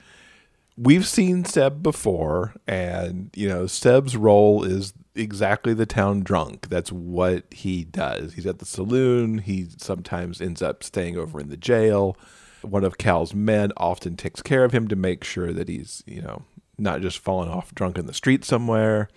we've 0.78 1.08
seen 1.08 1.46
Seb 1.46 1.84
before, 1.84 2.54
and 2.68 3.30
you 3.36 3.48
know 3.48 3.68
Seb's 3.68 4.16
role 4.16 4.64
is 4.64 4.94
exactly 5.16 5.74
the 5.74 5.86
town 5.86 6.22
drunk. 6.22 6.70
That's 6.70 6.92
what 6.92 7.46
he 7.52 7.84
does. 7.84 8.34
He's 8.34 8.46
at 8.46 8.60
the 8.60 8.66
saloon. 8.66 9.40
He 9.40 9.68
sometimes 9.78 10.42
ends 10.42 10.62
up 10.62 10.84
staying 10.84 11.18
over 11.18 11.40
in 11.40 11.50
the 11.50 11.58
jail. 11.58 12.18
One 12.62 12.84
of 12.84 12.98
Cal's 12.98 13.34
men 13.34 13.72
often 13.78 14.16
takes 14.16 14.42
care 14.42 14.64
of 14.64 14.72
him 14.72 14.88
to 14.88 14.96
make 14.96 15.24
sure 15.24 15.52
that 15.52 15.68
he's 15.68 16.04
you 16.06 16.22
know 16.22 16.44
not 16.78 17.02
just 17.02 17.20
falling 17.20 17.50
off 17.50 17.76
drunk 17.76 17.98
in 17.98 18.06
the 18.06 18.14
street 18.14 18.44
somewhere. 18.44 19.10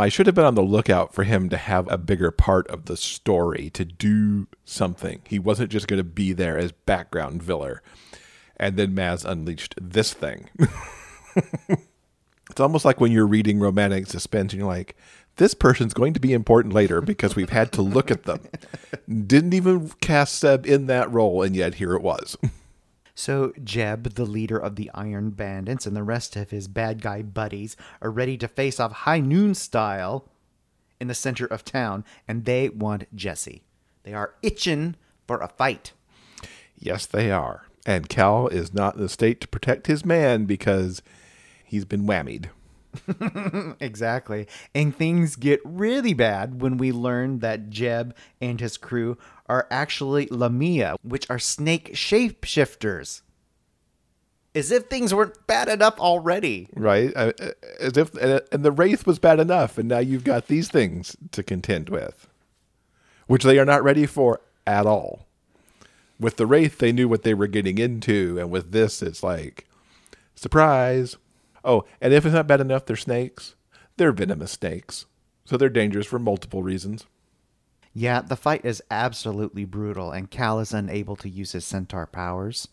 I 0.00 0.08
should 0.08 0.26
have 0.26 0.36
been 0.36 0.44
on 0.44 0.54
the 0.54 0.62
lookout 0.62 1.12
for 1.12 1.24
him 1.24 1.48
to 1.48 1.56
have 1.56 1.90
a 1.90 1.98
bigger 1.98 2.30
part 2.30 2.68
of 2.68 2.84
the 2.84 2.96
story, 2.96 3.68
to 3.70 3.84
do 3.84 4.46
something. 4.64 5.22
He 5.26 5.40
wasn't 5.40 5.72
just 5.72 5.88
going 5.88 5.98
to 5.98 6.04
be 6.04 6.32
there 6.32 6.56
as 6.56 6.70
background 6.70 7.42
filler. 7.42 7.82
And 8.58 8.76
then 8.76 8.94
Maz 8.94 9.24
unleashed 9.24 9.74
this 9.80 10.12
thing. 10.12 10.48
it's 11.36 12.60
almost 12.60 12.84
like 12.84 13.00
when 13.00 13.12
you're 13.12 13.26
reading 13.26 13.60
romantic 13.60 14.06
suspense 14.06 14.52
and 14.52 14.60
you're 14.60 14.68
like, 14.68 14.96
this 15.36 15.54
person's 15.54 15.94
going 15.94 16.12
to 16.14 16.20
be 16.20 16.32
important 16.32 16.74
later 16.74 17.00
because 17.00 17.36
we've 17.36 17.50
had 17.50 17.72
to 17.72 17.82
look 17.82 18.10
at 18.10 18.24
them. 18.24 18.40
Didn't 19.08 19.54
even 19.54 19.90
cast 20.00 20.34
Seb 20.34 20.66
in 20.66 20.86
that 20.86 21.10
role, 21.12 21.42
and 21.42 21.54
yet 21.54 21.76
here 21.76 21.94
it 21.94 22.02
was. 22.02 22.36
So 23.14 23.52
Jeb, 23.64 24.14
the 24.14 24.24
leader 24.24 24.56
of 24.56 24.76
the 24.76 24.92
Iron 24.94 25.30
Bandits, 25.30 25.86
and 25.86 25.96
the 25.96 26.04
rest 26.04 26.36
of 26.36 26.50
his 26.50 26.68
bad 26.68 27.02
guy 27.02 27.22
buddies 27.22 27.76
are 28.00 28.12
ready 28.12 28.38
to 28.38 28.46
face 28.46 28.78
off 28.78 28.92
high 28.92 29.18
noon 29.18 29.56
style 29.56 30.28
in 31.00 31.08
the 31.08 31.16
center 31.16 31.44
of 31.44 31.64
town, 31.64 32.04
and 32.28 32.44
they 32.44 32.68
want 32.68 33.12
Jesse. 33.12 33.64
They 34.04 34.14
are 34.14 34.34
itching 34.40 34.94
for 35.26 35.38
a 35.38 35.48
fight. 35.48 35.90
Yes, 36.78 37.06
they 37.06 37.32
are. 37.32 37.66
And 37.88 38.06
Cal 38.06 38.48
is 38.48 38.74
not 38.74 38.96
in 38.96 39.00
the 39.00 39.08
state 39.08 39.40
to 39.40 39.48
protect 39.48 39.86
his 39.86 40.04
man 40.04 40.44
because 40.44 41.00
he's 41.64 41.86
been 41.86 42.02
whammied. 42.02 42.50
exactly. 43.80 44.46
And 44.74 44.94
things 44.94 45.36
get 45.36 45.62
really 45.64 46.12
bad 46.12 46.60
when 46.60 46.76
we 46.76 46.92
learn 46.92 47.38
that 47.38 47.70
Jeb 47.70 48.14
and 48.42 48.60
his 48.60 48.76
crew 48.76 49.16
are 49.48 49.66
actually 49.70 50.28
Lamia, 50.30 50.96
which 51.00 51.30
are 51.30 51.38
snake 51.38 51.94
shapeshifters. 51.94 53.22
As 54.54 54.70
if 54.70 54.88
things 54.88 55.14
weren't 55.14 55.46
bad 55.46 55.70
enough 55.70 55.98
already. 55.98 56.68
Right? 56.74 57.10
Uh, 57.16 57.32
uh, 57.40 57.52
as 57.80 57.96
if, 57.96 58.14
and 58.16 58.66
the 58.66 58.72
Wraith 58.72 59.06
was 59.06 59.18
bad 59.18 59.40
enough, 59.40 59.78
and 59.78 59.88
now 59.88 60.00
you've 60.00 60.24
got 60.24 60.48
these 60.48 60.68
things 60.68 61.16
to 61.32 61.42
contend 61.42 61.88
with, 61.88 62.28
which 63.28 63.44
they 63.44 63.58
are 63.58 63.64
not 63.64 63.82
ready 63.82 64.04
for 64.04 64.42
at 64.66 64.84
all. 64.84 65.27
With 66.20 66.36
the 66.36 66.46
Wraith, 66.46 66.78
they 66.78 66.92
knew 66.92 67.08
what 67.08 67.22
they 67.22 67.34
were 67.34 67.46
getting 67.46 67.78
into, 67.78 68.38
and 68.38 68.50
with 68.50 68.72
this, 68.72 69.02
it's 69.02 69.22
like, 69.22 69.66
surprise. 70.34 71.16
Oh, 71.64 71.84
and 72.00 72.12
if 72.12 72.26
it's 72.26 72.34
not 72.34 72.46
bad 72.46 72.60
enough, 72.60 72.86
they're 72.86 72.96
snakes. 72.96 73.54
They're 73.96 74.12
venomous 74.12 74.52
snakes. 74.52 75.06
So 75.44 75.56
they're 75.56 75.68
dangerous 75.68 76.06
for 76.06 76.18
multiple 76.18 76.62
reasons. 76.62 77.06
Yeah, 77.94 78.20
the 78.20 78.36
fight 78.36 78.64
is 78.64 78.82
absolutely 78.90 79.64
brutal, 79.64 80.12
and 80.12 80.30
Cal 80.30 80.60
is 80.60 80.72
unable 80.72 81.16
to 81.16 81.28
use 81.28 81.52
his 81.52 81.64
centaur 81.64 82.06
powers. 82.06 82.68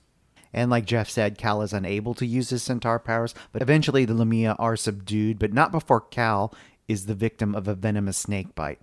And 0.53 0.71
like 0.71 0.85
Jeff 0.85 1.09
said, 1.09 1.37
Cal 1.37 1.61
is 1.61 1.73
unable 1.73 2.13
to 2.15 2.25
use 2.25 2.49
his 2.49 2.63
centaur 2.63 2.99
powers, 2.99 3.35
but 3.51 3.61
eventually 3.61 4.05
the 4.05 4.13
Lamia 4.13 4.55
are 4.57 4.75
subdued, 4.75 5.37
but 5.39 5.53
not 5.53 5.71
before 5.71 6.01
Cal 6.01 6.53
is 6.87 7.05
the 7.05 7.15
victim 7.15 7.55
of 7.55 7.67
a 7.67 7.75
venomous 7.75 8.17
snake 8.17 8.55
bite. 8.55 8.79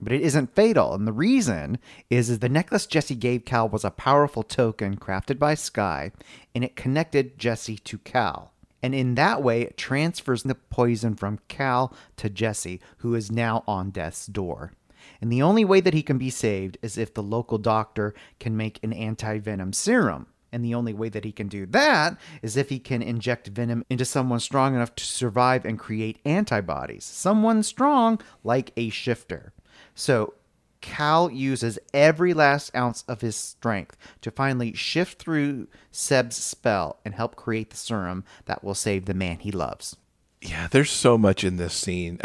But 0.00 0.12
it 0.12 0.20
isn't 0.20 0.54
fatal, 0.54 0.92
and 0.92 1.06
the 1.06 1.12
reason 1.12 1.78
is, 2.10 2.28
is 2.28 2.40
the 2.40 2.48
necklace 2.48 2.86
Jesse 2.86 3.14
gave 3.14 3.44
Cal 3.46 3.68
was 3.68 3.84
a 3.84 3.90
powerful 3.90 4.42
token 4.42 4.96
crafted 4.96 5.38
by 5.38 5.54
Sky, 5.54 6.12
and 6.54 6.62
it 6.62 6.76
connected 6.76 7.38
Jesse 7.38 7.78
to 7.78 7.98
Cal. 7.98 8.52
And 8.82 8.94
in 8.94 9.14
that 9.14 9.42
way, 9.42 9.62
it 9.62 9.78
transfers 9.78 10.42
the 10.42 10.54
poison 10.54 11.14
from 11.14 11.40
Cal 11.48 11.94
to 12.18 12.28
Jesse, 12.28 12.80
who 12.98 13.14
is 13.14 13.32
now 13.32 13.64
on 13.66 13.90
death's 13.90 14.26
door. 14.26 14.72
And 15.20 15.32
the 15.32 15.42
only 15.42 15.64
way 15.64 15.80
that 15.80 15.94
he 15.94 16.02
can 16.02 16.18
be 16.18 16.30
saved 16.30 16.76
is 16.82 16.98
if 16.98 17.14
the 17.14 17.22
local 17.22 17.58
doctor 17.58 18.14
can 18.38 18.56
make 18.56 18.78
an 18.82 18.92
anti 18.92 19.38
venom 19.38 19.72
serum. 19.72 20.26
And 20.52 20.64
the 20.64 20.74
only 20.74 20.94
way 20.94 21.08
that 21.08 21.24
he 21.24 21.32
can 21.32 21.48
do 21.48 21.66
that 21.66 22.16
is 22.42 22.56
if 22.56 22.68
he 22.68 22.78
can 22.78 23.02
inject 23.02 23.48
venom 23.48 23.84
into 23.90 24.04
someone 24.04 24.40
strong 24.40 24.74
enough 24.74 24.94
to 24.94 25.04
survive 25.04 25.64
and 25.64 25.78
create 25.78 26.20
antibodies. 26.24 27.04
Someone 27.04 27.62
strong 27.62 28.20
like 28.44 28.72
a 28.76 28.88
shifter. 28.90 29.52
So 29.96 30.34
Cal 30.82 31.30
uses 31.30 31.80
every 31.92 32.32
last 32.32 32.70
ounce 32.76 33.02
of 33.08 33.22
his 33.22 33.34
strength 33.34 33.96
to 34.20 34.30
finally 34.30 34.72
shift 34.74 35.18
through 35.18 35.66
Seb's 35.90 36.36
spell 36.36 37.00
and 37.04 37.14
help 37.14 37.34
create 37.34 37.70
the 37.70 37.76
serum 37.76 38.22
that 38.44 38.62
will 38.62 38.74
save 38.74 39.06
the 39.06 39.14
man 39.14 39.40
he 39.40 39.50
loves. 39.50 39.96
Yeah, 40.42 40.68
there's 40.70 40.90
so 40.90 41.18
much 41.18 41.42
in 41.42 41.56
this 41.56 41.74
scene. 41.74 42.20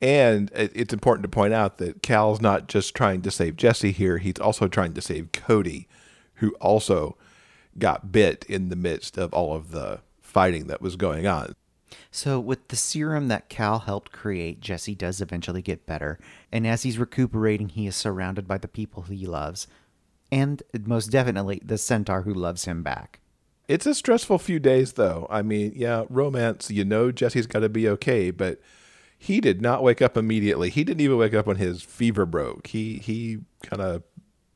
And 0.00 0.50
it's 0.54 0.92
important 0.92 1.22
to 1.22 1.28
point 1.28 1.52
out 1.52 1.78
that 1.78 2.02
Cal's 2.02 2.40
not 2.40 2.66
just 2.66 2.94
trying 2.94 3.22
to 3.22 3.30
save 3.30 3.56
Jesse 3.56 3.92
here, 3.92 4.18
he's 4.18 4.40
also 4.40 4.66
trying 4.66 4.94
to 4.94 5.00
save 5.00 5.30
Cody, 5.30 5.86
who 6.36 6.56
also 6.60 7.16
got 7.78 8.10
bit 8.10 8.44
in 8.48 8.70
the 8.70 8.76
midst 8.76 9.16
of 9.16 9.32
all 9.32 9.54
of 9.54 9.70
the 9.70 10.00
fighting 10.20 10.66
that 10.66 10.82
was 10.82 10.96
going 10.96 11.26
on. 11.26 11.54
So, 12.10 12.38
with 12.40 12.68
the 12.68 12.76
serum 12.76 13.28
that 13.28 13.48
Cal 13.48 13.80
helped 13.80 14.12
create, 14.12 14.60
Jesse 14.60 14.94
does 14.94 15.20
eventually 15.20 15.62
get 15.62 15.86
better. 15.86 16.18
And 16.50 16.66
as 16.66 16.82
he's 16.82 16.98
recuperating, 16.98 17.70
he 17.70 17.86
is 17.86 17.96
surrounded 17.96 18.46
by 18.46 18.58
the 18.58 18.68
people 18.68 19.02
he 19.02 19.26
loves. 19.26 19.66
And 20.30 20.62
most 20.86 21.08
definitely 21.08 21.60
the 21.64 21.78
centaur 21.78 22.22
who 22.22 22.32
loves 22.32 22.64
him 22.64 22.82
back. 22.82 23.20
It's 23.68 23.86
a 23.86 23.94
stressful 23.94 24.38
few 24.38 24.58
days, 24.58 24.94
though. 24.94 25.26
I 25.30 25.42
mean, 25.42 25.72
yeah, 25.76 26.04
romance, 26.08 26.70
you 26.70 26.84
know, 26.84 27.12
Jesse's 27.12 27.46
got 27.46 27.60
to 27.60 27.68
be 27.68 27.88
okay, 27.88 28.30
but 28.30 28.60
he 29.22 29.40
did 29.40 29.62
not 29.62 29.84
wake 29.84 30.02
up 30.02 30.16
immediately. 30.16 30.68
He 30.68 30.82
didn't 30.82 31.00
even 31.00 31.16
wake 31.16 31.32
up 31.32 31.46
when 31.46 31.56
his 31.56 31.80
fever 31.80 32.26
broke. 32.26 32.66
He 32.66 32.98
he 32.98 33.38
kind 33.62 33.80
of 33.80 34.02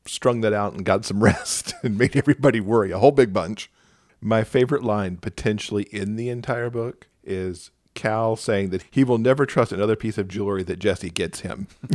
strung 0.05 0.41
that 0.41 0.51
out 0.51 0.73
and 0.73 0.85
got 0.85 1.05
some 1.05 1.23
rest 1.23 1.73
and 1.83 1.97
made 1.97 2.17
everybody 2.17 2.59
worry 2.59 2.91
a 2.91 2.99
whole 2.99 3.11
big 3.11 3.31
bunch. 3.31 3.71
My 4.19 4.43
favorite 4.43 4.83
line 4.83 5.17
potentially 5.17 5.83
in 5.83 6.17
the 6.17 6.29
entire 6.29 6.69
book 6.69 7.07
is 7.27 7.71
Cal 7.93 8.35
saying 8.35 8.69
that 8.69 8.83
he 8.91 9.03
will 9.03 9.17
never 9.17 9.45
trust 9.45 9.71
another 9.71 9.95
piece 9.95 10.17
of 10.17 10.27
jewelry 10.27 10.63
that 10.63 10.79
Jesse 10.79 11.09
gets 11.09 11.41
him. 11.41 11.67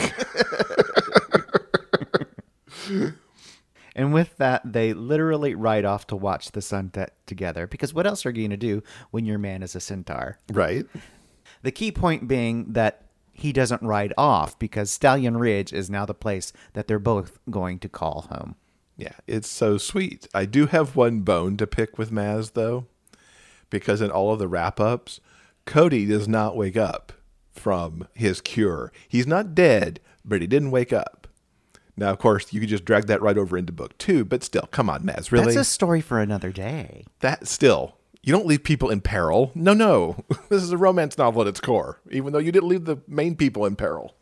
and 3.95 4.13
with 4.13 4.37
that, 4.37 4.61
they 4.65 4.93
literally 4.93 5.55
ride 5.55 5.85
off 5.85 6.07
to 6.09 6.17
watch 6.17 6.51
the 6.51 6.63
sunset 6.63 7.15
together 7.27 7.67
because 7.67 7.95
what 7.95 8.07
else 8.07 8.27
are 8.27 8.31
you 8.31 8.43
going 8.43 8.51
to 8.51 8.57
do 8.57 8.83
when 9.11 9.25
your 9.25 9.39
man 9.39 9.63
is 9.63 9.77
a 9.77 9.81
centaur? 9.81 10.39
Right. 10.53 10.87
The 11.63 11.71
key 11.71 11.93
point 11.93 12.27
being 12.27 12.73
that 12.73 13.07
he 13.33 13.53
doesn't 13.53 13.83
ride 13.83 14.13
off 14.19 14.59
because 14.59 14.91
Stallion 14.91 15.37
Ridge 15.37 15.73
is 15.73 15.89
now 15.89 16.05
the 16.05 16.15
place 16.15 16.53
that 16.75 16.87
they're 16.87 16.99
both 16.99 17.39
going 17.51 17.79
to 17.79 17.89
call 17.89 18.27
home. 18.31 18.57
Yeah, 18.97 19.15
it's 19.27 19.49
so 19.49 19.79
sweet. 19.79 20.29
I 20.35 20.45
do 20.45 20.67
have 20.67 20.97
one 20.97 21.21
bone 21.21 21.57
to 21.57 21.67
pick 21.67 21.99
with 21.99 22.11
Maz, 22.11 22.53
though, 22.53 22.87
because 23.73 24.01
in 24.01 24.11
all 24.11 24.33
of 24.33 24.39
the 24.39 24.47
wrap 24.47 24.79
ups, 24.79 25.21
Cody 25.65 26.07
does 26.07 26.29
not 26.29 26.57
wake 26.57 26.77
up 26.77 27.13
from 27.51 28.07
his 28.15 28.41
cure. 28.41 28.93
He's 29.09 29.27
not 29.27 29.55
dead, 29.55 29.99
but 30.25 30.41
he 30.41 30.47
didn't 30.47 30.71
wake 30.71 30.93
up. 30.93 31.27
Now, 31.97 32.11
of 32.11 32.19
course, 32.19 32.53
you 32.53 32.61
could 32.61 32.69
just 32.69 32.85
drag 32.85 33.07
that 33.07 33.21
right 33.21 33.37
over 33.37 33.59
into 33.59 33.73
book 33.73 33.99
two, 33.99 34.25
but 34.25 34.43
still, 34.45 34.69
come 34.71 34.89
on, 34.89 35.03
Maz, 35.03 35.31
really? 35.33 35.47
That's 35.47 35.57
a 35.57 35.65
story 35.65 36.01
for 36.01 36.21
another 36.21 36.51
day. 36.51 37.05
that 37.21 37.47
still, 37.47 37.97
you 38.23 38.33
don't 38.33 38.47
leave 38.47 38.65
people 38.65 38.89
in 38.91 39.01
peril. 39.01 39.51
No, 39.55 39.75
no. 39.75 40.25
this 40.49 40.63
is 40.63 40.73
a 40.73 40.79
romance 40.79 41.19
novel 41.19 41.43
at 41.43 41.49
its 41.49 41.61
core, 41.61 42.01
even 42.11 42.33
though 42.33 42.39
you 42.39 42.53
didn't 42.53 42.69
leave 42.69 42.85
the 42.85 42.99
main 43.07 43.37
people 43.37 43.67
in 43.67 43.77
peril. 43.77 44.15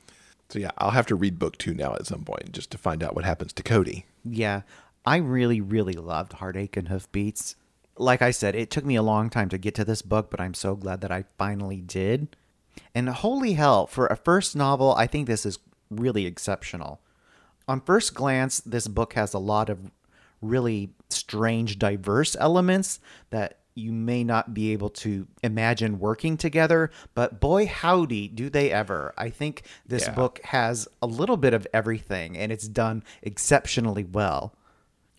So, 0.48 0.58
yeah, 0.58 0.70
I'll 0.78 0.90
have 0.90 1.06
to 1.06 1.14
read 1.14 1.38
book 1.38 1.58
two 1.58 1.74
now 1.74 1.94
at 1.94 2.06
some 2.06 2.24
point 2.24 2.50
just 2.52 2.72
to 2.72 2.78
find 2.78 3.04
out 3.04 3.14
what 3.14 3.24
happens 3.24 3.52
to 3.52 3.62
Cody. 3.62 4.06
Yeah, 4.24 4.62
I 5.06 5.18
really, 5.18 5.60
really 5.60 5.92
loved 5.92 6.34
Heartache 6.34 6.76
and 6.76 6.88
Hoofbeats. 6.88 7.54
Like 7.96 8.22
I 8.22 8.30
said, 8.30 8.54
it 8.54 8.70
took 8.70 8.84
me 8.84 8.96
a 8.96 9.02
long 9.02 9.28
time 9.30 9.48
to 9.50 9.58
get 9.58 9.74
to 9.76 9.84
this 9.84 10.02
book, 10.02 10.30
but 10.30 10.40
I'm 10.40 10.54
so 10.54 10.74
glad 10.74 11.00
that 11.02 11.12
I 11.12 11.24
finally 11.38 11.80
did. 11.80 12.36
And 12.94 13.08
holy 13.08 13.54
hell, 13.54 13.86
for 13.86 14.06
a 14.06 14.16
first 14.16 14.56
novel, 14.56 14.94
I 14.94 15.06
think 15.06 15.26
this 15.26 15.44
is 15.44 15.58
really 15.90 16.24
exceptional. 16.24 17.00
On 17.68 17.80
first 17.80 18.14
glance, 18.14 18.60
this 18.60 18.88
book 18.88 19.12
has 19.14 19.34
a 19.34 19.38
lot 19.38 19.68
of 19.68 19.90
really 20.40 20.90
strange, 21.10 21.78
diverse 21.78 22.36
elements 22.40 23.00
that 23.30 23.58
you 23.74 23.92
may 23.92 24.24
not 24.24 24.52
be 24.52 24.72
able 24.72 24.90
to 24.90 25.26
imagine 25.42 25.98
working 26.00 26.36
together, 26.36 26.90
but 27.14 27.40
boy, 27.40 27.66
howdy, 27.66 28.28
do 28.28 28.50
they 28.50 28.70
ever. 28.70 29.14
I 29.16 29.30
think 29.30 29.62
this 29.86 30.06
Yeah. 30.06 30.14
book 30.14 30.40
has 30.44 30.88
a 31.00 31.06
little 31.06 31.36
bit 31.36 31.54
of 31.54 31.66
everything 31.72 32.36
and 32.36 32.50
it's 32.50 32.66
done 32.66 33.04
exceptionally 33.22 34.04
well. 34.04 34.54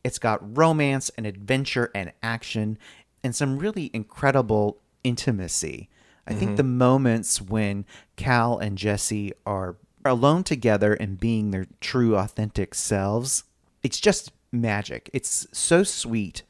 It's 0.04 0.20
got 0.20 0.58
romance 0.58 1.12
and 1.18 1.26
adventure 1.26 1.92
and 1.94 2.12
action 2.24 2.78
and 3.24 3.36
some 3.36 3.58
really 3.58 3.92
incredible 3.94 4.78
intimacy. 5.04 5.90
I 6.28 6.34
think 6.34 6.52
mm-hmm. 6.52 6.58
the 6.58 6.64
moments 6.64 7.42
when 7.42 7.86
Cal 8.16 8.58
and 8.58 8.78
Jesse 8.78 9.34
are 9.46 9.76
alone 10.06 10.44
together 10.44 10.94
and 10.94 11.20
being 11.20 11.52
their 11.52 11.68
true, 11.80 12.16
authentic 12.16 12.74
selves, 12.74 13.44
it's 13.84 14.00
just 14.00 14.32
magic. 14.52 15.10
It's 15.14 15.48
so 15.52 15.84
sweet 15.84 16.44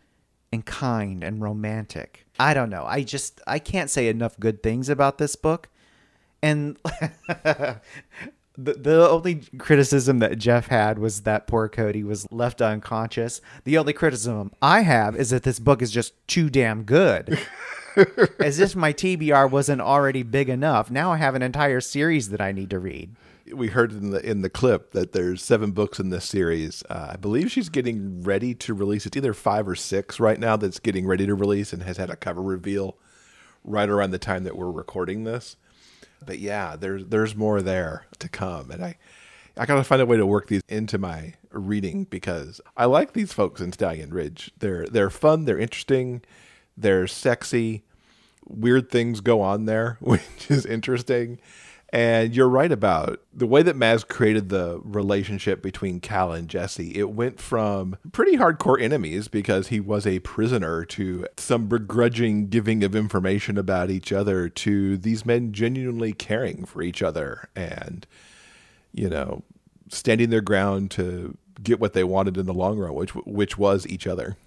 and 0.52 0.66
kind 0.66 1.24
and 1.24 1.42
romantic. 1.42 2.26
I 2.40 2.54
don't 2.54 2.70
know. 2.70 2.86
I 2.86 3.04
just 3.04 3.42
I 3.48 3.60
can't 3.60 3.90
say 3.90 4.08
enough 4.08 4.40
good 4.40 4.62
things 4.62 4.90
about 4.90 5.18
this 5.18 5.36
book. 5.36 5.70
And 6.44 6.78
the, 8.58 8.74
the 8.74 9.10
only 9.10 9.44
criticism 9.58 10.20
that 10.20 10.38
Jeff 10.38 10.68
had 10.68 11.00
was 11.00 11.22
that 11.22 11.48
poor 11.48 11.70
Cody 11.70 12.04
was 12.04 12.28
left 12.32 12.62
unconscious. 12.62 13.42
The 13.64 13.78
only 13.78 13.94
criticism 13.94 14.52
I 14.62 14.82
have 14.82 15.16
is 15.16 15.30
that 15.30 15.44
this 15.44 15.60
book 15.60 15.82
is 15.82 15.92
just 15.92 16.14
too 16.28 16.50
damn 16.50 16.84
good. 16.84 17.40
As 18.40 18.60
if 18.60 18.76
my 18.76 18.94
TBR 18.94 19.50
wasn't 19.50 19.82
already 19.82 20.24
big 20.24 20.50
enough. 20.50 20.92
Now 20.92 21.12
I 21.12 21.18
have 21.18 21.36
an 21.36 21.42
entire 21.42 21.82
series 21.82 22.30
that 22.30 22.42
I 22.42 22.52
need 22.52 22.70
to 22.70 22.80
read. 22.80 23.16
We 23.54 23.68
heard 23.68 23.92
in 23.92 24.12
the 24.12 24.26
in 24.26 24.44
the 24.44 24.50
clip 24.50 24.92
that 24.92 25.12
there's 25.12 25.44
seven 25.44 25.72
books 25.72 26.00
in 26.00 26.10
this 26.10 26.24
series. 26.24 26.84
Uh, 26.90 27.10
I 27.12 27.16
believe 27.18 27.52
she's 27.52 27.68
getting 27.68 28.24
ready 28.24 28.54
to 28.56 28.74
release. 28.74 29.06
It's 29.06 29.18
either 29.18 29.34
five 29.34 29.68
or 29.68 29.76
six 29.76 30.22
right 30.22 30.40
now 30.40 30.56
that's 30.56 30.80
getting 30.80 31.06
ready 31.06 31.26
to 31.26 31.36
release 31.36 31.74
and 31.74 31.84
has 31.84 31.98
had 31.98 32.10
a 32.10 32.16
cover 32.16 32.42
reveal 32.42 32.98
right 33.64 33.90
around 33.90 34.12
the 34.12 34.20
time 34.20 34.46
that 34.46 34.56
we're 34.56 34.72
recording 34.72 35.26
this. 35.26 35.58
But 36.26 36.40
yeah, 36.40 36.76
there's 36.76 37.06
there's 37.06 37.36
more 37.36 37.62
there 37.62 38.06
to 38.20 38.30
come, 38.30 38.72
and 38.72 38.84
I 38.84 38.98
I 39.58 39.66
gotta 39.66 39.84
find 39.84 40.02
a 40.02 40.06
way 40.06 40.18
to 40.18 40.26
work 40.26 40.48
these 40.48 40.62
into 40.70 40.98
my 40.98 41.34
reading 41.52 42.06
because 42.06 42.62
I 42.78 42.86
like 42.86 43.14
these 43.14 43.34
folks 43.34 43.62
in 43.62 43.74
Stallion 43.74 44.12
Ridge. 44.12 44.52
They're 44.60 44.86
they're 44.86 45.10
fun, 45.10 45.46
they're 45.46 45.60
interesting, 45.60 46.22
they're 46.78 47.08
sexy. 47.08 47.84
Weird 48.48 48.90
things 48.90 49.22
go 49.22 49.42
on 49.42 49.66
there, 49.66 49.98
which 50.02 50.50
is 50.50 50.66
interesting. 50.66 51.40
And 51.94 52.34
you're 52.34 52.48
right 52.48 52.72
about 52.72 53.20
the 53.34 53.46
way 53.46 53.64
that 53.64 53.76
Maz 53.76 54.08
created 54.08 54.48
the 54.48 54.80
relationship 54.84 55.62
between 55.62 56.00
Cal 56.00 56.32
and 56.32 56.48
Jesse. 56.48 56.98
It 56.98 57.10
went 57.10 57.38
from 57.40 57.98
pretty 58.14 58.38
hardcore 58.38 58.82
enemies 58.82 59.28
because 59.28 59.68
he 59.68 59.82
was 59.82 60.08
a 60.08 60.20
prisoner 60.20 60.86
to 60.86 61.26
some 61.36 61.68
begrudging 61.68 62.48
giving 62.48 62.86
of 62.86 62.96
information 62.96 63.58
about 63.58 63.90
each 63.90 64.14
other 64.14 64.48
to 64.48 64.98
these 64.98 65.26
men 65.26 65.52
genuinely 65.52 66.14
caring 66.14 66.64
for 66.64 66.82
each 66.82 67.02
other 67.04 67.50
and, 67.58 68.08
you 68.94 69.10
know, 69.10 69.44
standing 69.90 70.30
their 70.30 70.40
ground 70.40 70.92
to 70.92 71.38
get 71.62 71.82
what 71.82 71.92
they 71.92 72.06
wanted 72.06 72.38
in 72.38 72.46
the 72.46 72.54
long 72.54 72.80
run, 72.80 72.94
which 72.94 73.14
which 73.16 73.58
was 73.58 73.86
each 73.88 74.08
other. 74.08 74.38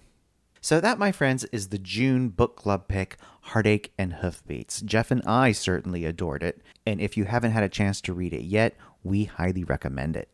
So 0.65 0.81
that, 0.81 0.97
my 0.97 1.11
friends, 1.11 1.43
is 1.51 1.67
the 1.67 1.77
June 1.77 2.29
book 2.29 2.55
club 2.55 2.87
pick, 2.87 3.17
Heartache 3.41 3.93
and 3.99 4.13
Hoofbeats. 4.13 4.81
Jeff 4.81 5.11
and 5.11 5.21
I 5.21 5.51
certainly 5.51 6.05
adored 6.05 6.41
it, 6.41 6.59
and 6.87 6.99
if 6.99 7.15
you 7.15 7.25
haven't 7.25 7.51
had 7.51 7.61
a 7.61 7.69
chance 7.69 8.01
to 8.01 8.15
read 8.15 8.33
it 8.33 8.41
yet, 8.41 8.73
we 9.03 9.25
highly 9.25 9.63
recommend 9.63 10.15
it. 10.17 10.27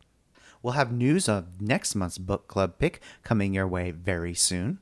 We'll 0.62 0.72
have 0.72 0.90
news 0.90 1.28
of 1.28 1.60
next 1.60 1.94
month's 1.94 2.16
book 2.16 2.48
club 2.48 2.78
pick 2.78 3.02
coming 3.22 3.52
your 3.52 3.68
way 3.68 3.90
very 3.90 4.32
soon. 4.32 4.78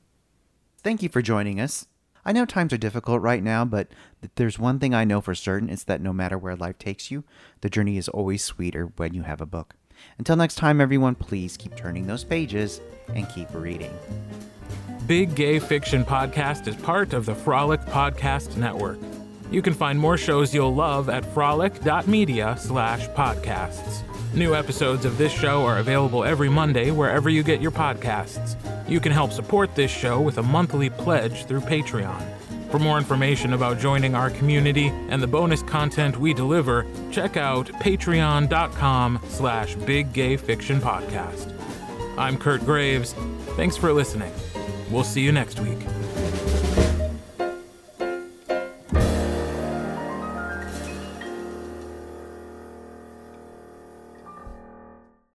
Thank 0.83 1.03
you 1.03 1.09
for 1.09 1.21
joining 1.21 1.59
us. 1.59 1.85
I 2.23 2.31
know 2.31 2.45
times 2.45 2.71
are 2.71 2.77
difficult 2.77 3.21
right 3.21 3.43
now, 3.43 3.65
but 3.65 3.89
there's 4.35 4.57
one 4.57 4.79
thing 4.79 4.95
I 4.95 5.03
know 5.03 5.19
for 5.19 5.35
certain 5.35 5.69
it's 5.69 5.83
that 5.83 5.99
no 5.99 6.13
matter 6.13 6.37
where 6.37 6.55
life 6.55 6.77
takes 6.77 7.11
you, 7.11 7.25
the 7.59 7.69
journey 7.69 7.97
is 7.97 8.07
always 8.07 8.41
sweeter 8.41 8.93
when 8.95 9.13
you 9.13 9.23
have 9.23 9.41
a 9.41 9.45
book. 9.45 9.75
Until 10.17 10.35
next 10.35 10.55
time, 10.55 10.81
everyone, 10.81 11.15
please 11.15 11.57
keep 11.57 11.75
turning 11.75 12.07
those 12.07 12.23
pages 12.23 12.81
and 13.15 13.27
keep 13.29 13.47
reading. 13.53 13.97
Big 15.07 15.35
Gay 15.35 15.59
Fiction 15.59 16.05
Podcast 16.05 16.67
is 16.67 16.75
part 16.75 17.13
of 17.13 17.25
the 17.25 17.35
Frolic 17.35 17.81
Podcast 17.81 18.55
Network. 18.55 18.99
You 19.51 19.61
can 19.61 19.73
find 19.73 19.99
more 19.99 20.17
shows 20.17 20.53
you'll 20.53 20.73
love 20.73 21.09
at 21.09 21.25
frolic.media 21.33 22.55
slash 22.57 23.07
podcasts. 23.09 24.03
New 24.33 24.55
episodes 24.55 25.03
of 25.03 25.17
this 25.17 25.33
show 25.33 25.65
are 25.65 25.79
available 25.79 26.23
every 26.23 26.47
Monday 26.47 26.91
wherever 26.91 27.29
you 27.29 27.43
get 27.43 27.61
your 27.61 27.71
podcasts. 27.71 28.55
You 28.87 29.01
can 29.01 29.11
help 29.11 29.33
support 29.33 29.75
this 29.75 29.91
show 29.91 30.21
with 30.21 30.37
a 30.37 30.43
monthly 30.43 30.89
pledge 30.89 31.45
through 31.45 31.61
Patreon. 31.61 32.23
For 32.71 32.79
more 32.79 32.97
information 32.97 33.51
about 33.51 33.79
joining 33.79 34.15
our 34.15 34.29
community 34.29 34.87
and 35.09 35.21
the 35.21 35.27
bonus 35.27 35.61
content 35.61 36.17
we 36.17 36.33
deliver, 36.33 36.85
check 37.11 37.35
out 37.35 37.67
patreon.com 37.67 39.19
slash 39.27 39.75
big 39.75 40.13
gay 40.13 40.37
fiction 40.37 40.79
podcast. 40.79 41.53
I'm 42.17 42.37
Kurt 42.37 42.61
Graves. 42.61 43.11
Thanks 43.57 43.75
for 43.75 43.91
listening. 43.91 44.31
We'll 44.89 45.03
see 45.03 45.21
you 45.21 45.33
next 45.33 45.59
week. 45.59 45.79